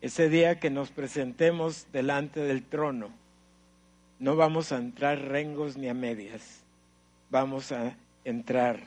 [0.00, 3.08] Ese día que nos presentemos delante del trono,
[4.18, 6.62] no vamos a entrar rengos ni a medias,
[7.30, 8.80] vamos a entrar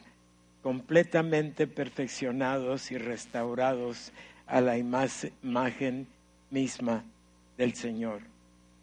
[0.62, 4.12] completamente perfeccionados y restaurados
[4.45, 6.08] a la imagen
[6.51, 7.03] misma
[7.58, 8.22] del Señor,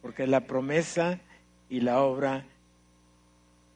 [0.03, 1.21] porque la promesa
[1.69, 2.45] y la obra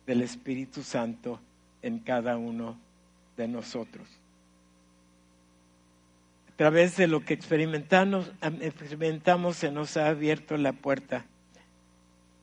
[0.07, 1.41] del Espíritu Santo
[1.83, 2.77] en cada uno
[3.39, 4.07] de nosotros.
[6.53, 8.31] A través de lo que experimentamos,
[8.61, 11.25] experimentamos se nos ha abierto la puerta,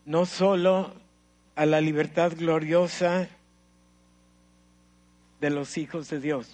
[0.06, 0.94] no solo
[1.56, 3.28] a la libertad gloriosa
[5.42, 6.50] de los hijos de Dios,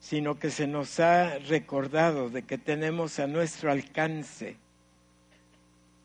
[0.00, 4.56] sino que se nos ha recordado de que tenemos a nuestro alcance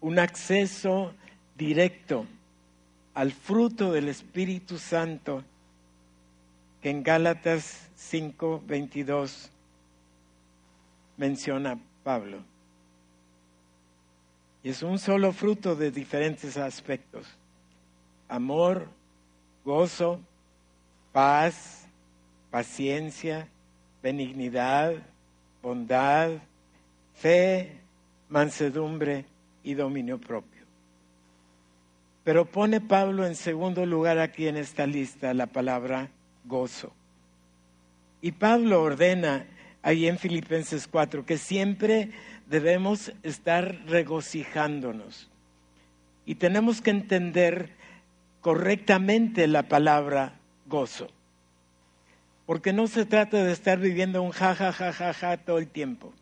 [0.01, 1.13] un acceso
[1.55, 2.25] directo
[3.13, 5.43] al fruto del Espíritu Santo
[6.89, 9.49] en Gálatas 5:22
[11.17, 12.37] menciona Pablo.
[14.63, 17.27] Y es un solo fruto de diferentes aspectos.
[18.29, 18.87] Amor,
[19.65, 20.21] gozo,
[21.11, 21.87] paz,
[22.51, 23.49] paciencia,
[24.01, 24.93] benignidad,
[25.61, 26.31] bondad,
[27.15, 27.81] fe,
[28.29, 29.25] mansedumbre
[29.61, 30.63] y dominio propio.
[32.23, 36.11] Pero pone Pablo en segundo lugar aquí en esta lista la palabra
[36.47, 36.93] gozo.
[38.21, 39.45] Y Pablo ordena
[39.83, 42.11] ahí en Filipenses 4 que siempre
[42.47, 45.29] debemos estar regocijándonos.
[46.25, 47.75] Y tenemos que entender
[48.41, 51.09] correctamente la palabra gozo.
[52.45, 55.67] Porque no se trata de estar viviendo un ja, ja, ja, ja, ja todo el
[55.67, 56.13] tiempo.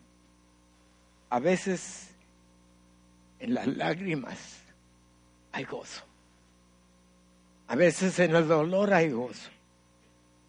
[1.30, 2.10] A veces
[3.38, 4.60] en las lágrimas
[5.52, 6.02] hay gozo.
[7.68, 9.50] A veces en el dolor hay gozo.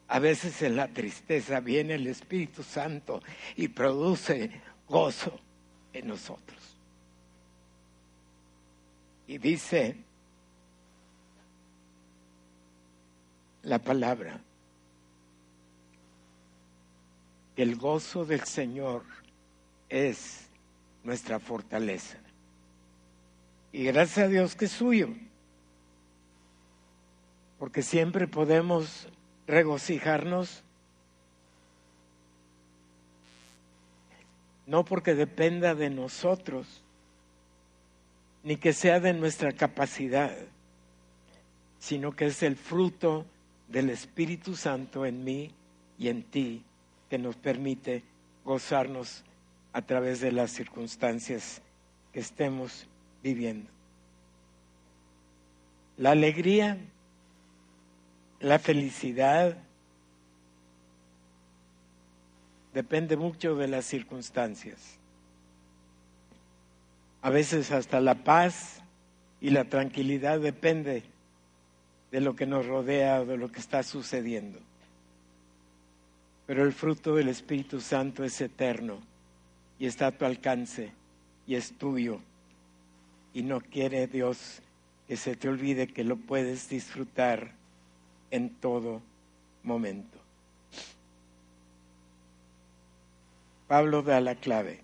[0.08, 3.22] A veces en la tristeza viene el Espíritu Santo
[3.56, 5.38] y produce gozo
[5.94, 6.58] en nosotros.
[9.28, 9.98] Y dice
[13.64, 14.40] la palabra
[17.58, 19.04] el gozo del Señor
[19.90, 20.48] es
[21.04, 22.18] nuestra fortaleza.
[23.72, 25.10] Y gracias a Dios que es suyo.
[27.60, 29.08] porque siempre podemos
[29.48, 30.64] regocijarnos,
[34.66, 36.84] no porque dependa de nosotros,
[38.44, 40.36] ni que sea de nuestra capacidad,
[41.80, 43.26] sino que es el fruto
[43.68, 45.52] del Espíritu Santo en mí
[45.98, 46.64] y en ti
[47.10, 48.04] que nos permite
[48.44, 49.24] gozarnos
[49.74, 51.62] a través de las circunstancias
[52.12, 52.88] que estemos
[53.24, 53.70] viviendo.
[55.98, 56.78] La alegría,
[58.40, 59.58] la felicidad,
[62.74, 64.98] depende mucho de las circunstancias.
[67.22, 68.82] A veces hasta la paz
[69.42, 71.04] y la tranquilidad depende
[72.12, 74.60] de lo que nos rodea de lo que está sucediendo.
[76.46, 79.00] Pero el fruto del Espíritu Santo es eterno
[79.80, 80.92] y está a tu alcance
[81.46, 82.20] y es tuyo.
[83.34, 84.62] Y no quiere Dios
[85.08, 87.57] que se te olvide que lo puedes disfrutar
[88.32, 89.02] en todo
[89.64, 90.18] momento.
[93.68, 94.82] Pablo da la clave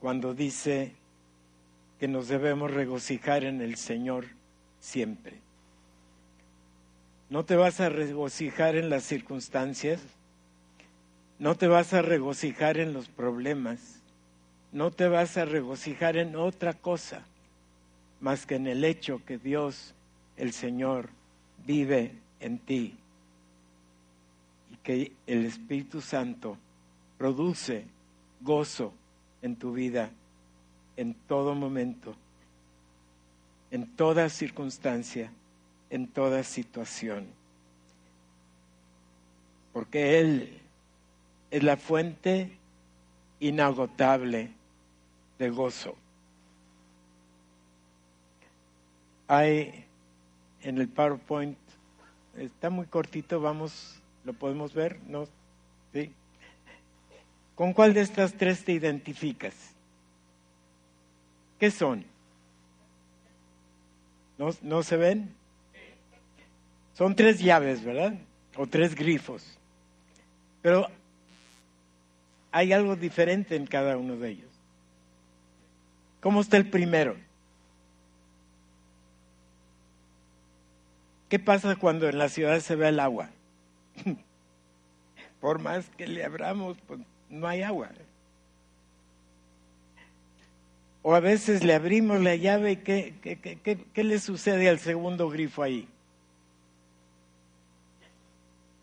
[0.00, 0.92] cuando dice
[2.00, 4.26] que nos debemos regocijar en el Señor
[4.80, 5.38] siempre.
[7.28, 10.00] No te vas a regocijar en las circunstancias,
[11.38, 14.00] no te vas a regocijar en los problemas,
[14.72, 17.24] no te vas a regocijar en otra cosa
[18.20, 19.94] más que en el hecho que Dios,
[20.40, 21.10] el Señor,
[21.66, 22.96] vive en ti
[24.72, 26.56] y que el Espíritu Santo
[27.18, 27.84] produce
[28.40, 28.94] gozo
[29.42, 30.10] en tu vida
[30.96, 32.14] en todo momento,
[33.70, 35.30] en toda circunstancia,
[35.90, 37.26] en toda situación.
[39.74, 40.58] Porque Él
[41.50, 42.50] es la fuente
[43.40, 44.52] inagotable
[45.38, 45.96] de gozo.
[49.28, 49.84] Hay
[50.62, 51.58] en el PowerPoint,
[52.36, 55.26] está muy cortito, vamos, lo podemos ver, ¿no?
[55.92, 56.12] ¿Sí?
[57.54, 59.54] ¿Con cuál de estas tres te identificas?
[61.58, 62.04] ¿Qué son?
[64.38, 65.34] ¿No, ¿No, se ven?
[66.94, 68.14] Son tres llaves, ¿verdad?
[68.56, 69.58] O tres grifos.
[70.62, 70.86] Pero
[72.50, 74.50] hay algo diferente en cada uno de ellos.
[76.20, 77.16] ¿Cómo está el primero?
[81.30, 83.30] ¿Qué pasa cuando en la ciudad se ve el agua?
[85.40, 87.88] Por más que le abramos, pues no hay agua.
[91.02, 95.86] O a veces le abrimos la llave y ¿qué, le sucede al segundo grifo ahí?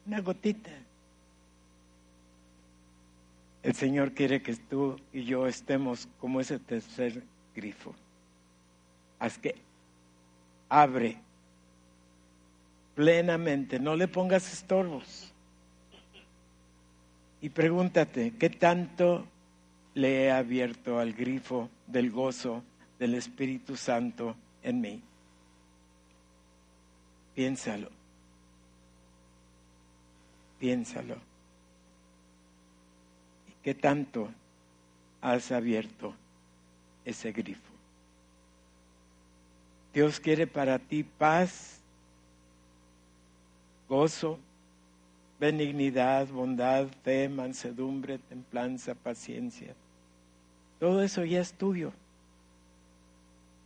[0.06, 0.72] Una gotita.
[3.62, 7.24] El Señor quiere que tú y yo estemos como ese tercer
[7.54, 7.94] grifo.
[9.20, 9.56] Haz que
[10.70, 11.27] abre
[12.98, 15.32] plenamente, no le pongas estorbos.
[17.40, 19.28] Y pregúntate, ¿qué tanto
[19.94, 22.64] le he abierto al grifo del gozo
[22.98, 25.04] del Espíritu Santo en mí?
[27.36, 27.92] Piénsalo.
[30.60, 31.18] Piénsalo.
[33.62, 34.32] ¿Qué tanto
[35.22, 36.16] has abierto
[37.06, 37.62] ese grifo?
[39.94, 41.77] Dios quiere para ti paz,
[43.88, 44.40] gozo,
[45.40, 49.76] benignidad, bondad, fe, mansedumbre, templanza, paciencia.
[50.80, 51.92] Todo eso ya es tuyo.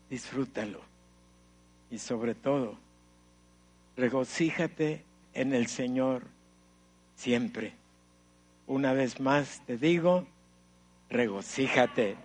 [0.09, 0.81] Disfrútalo.
[1.89, 2.77] Y sobre todo,
[3.97, 5.03] regocíjate
[5.33, 6.23] en el Señor
[7.15, 7.73] siempre.
[8.67, 10.25] Una vez más te digo,
[11.09, 12.15] regocíjate.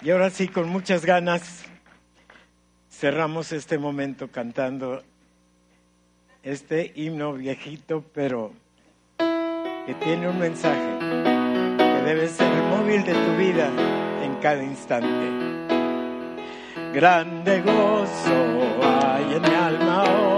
[0.00, 1.64] Y ahora sí, con muchas ganas,
[2.88, 5.02] cerramos este momento cantando
[6.44, 8.52] este himno viejito, pero
[9.18, 10.98] que tiene un mensaje
[11.78, 13.70] que debe ser el móvil de tu vida
[14.22, 15.08] en cada instante.
[16.92, 20.37] Grande gozo hay en mi alma hoy,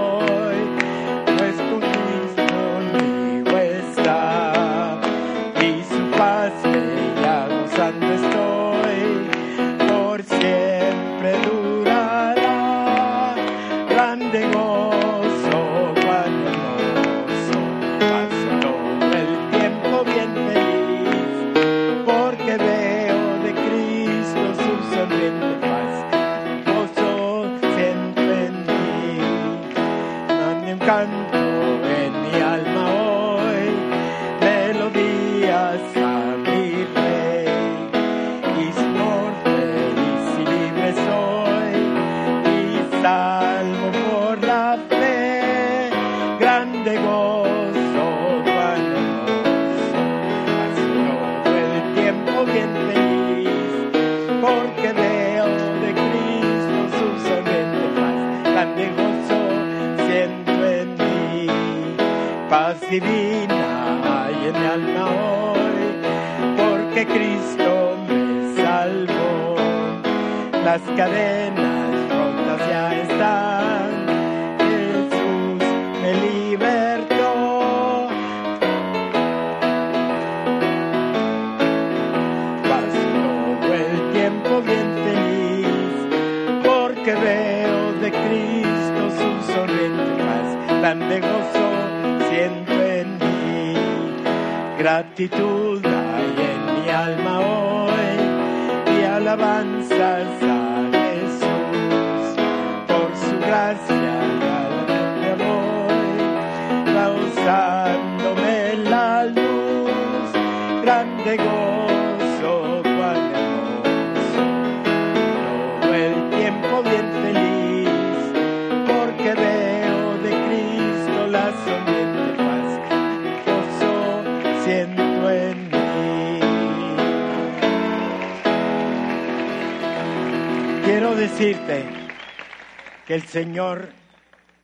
[133.21, 133.91] el Señor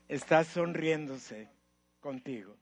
[0.09, 1.47] está sonriéndose
[2.01, 2.57] contigo.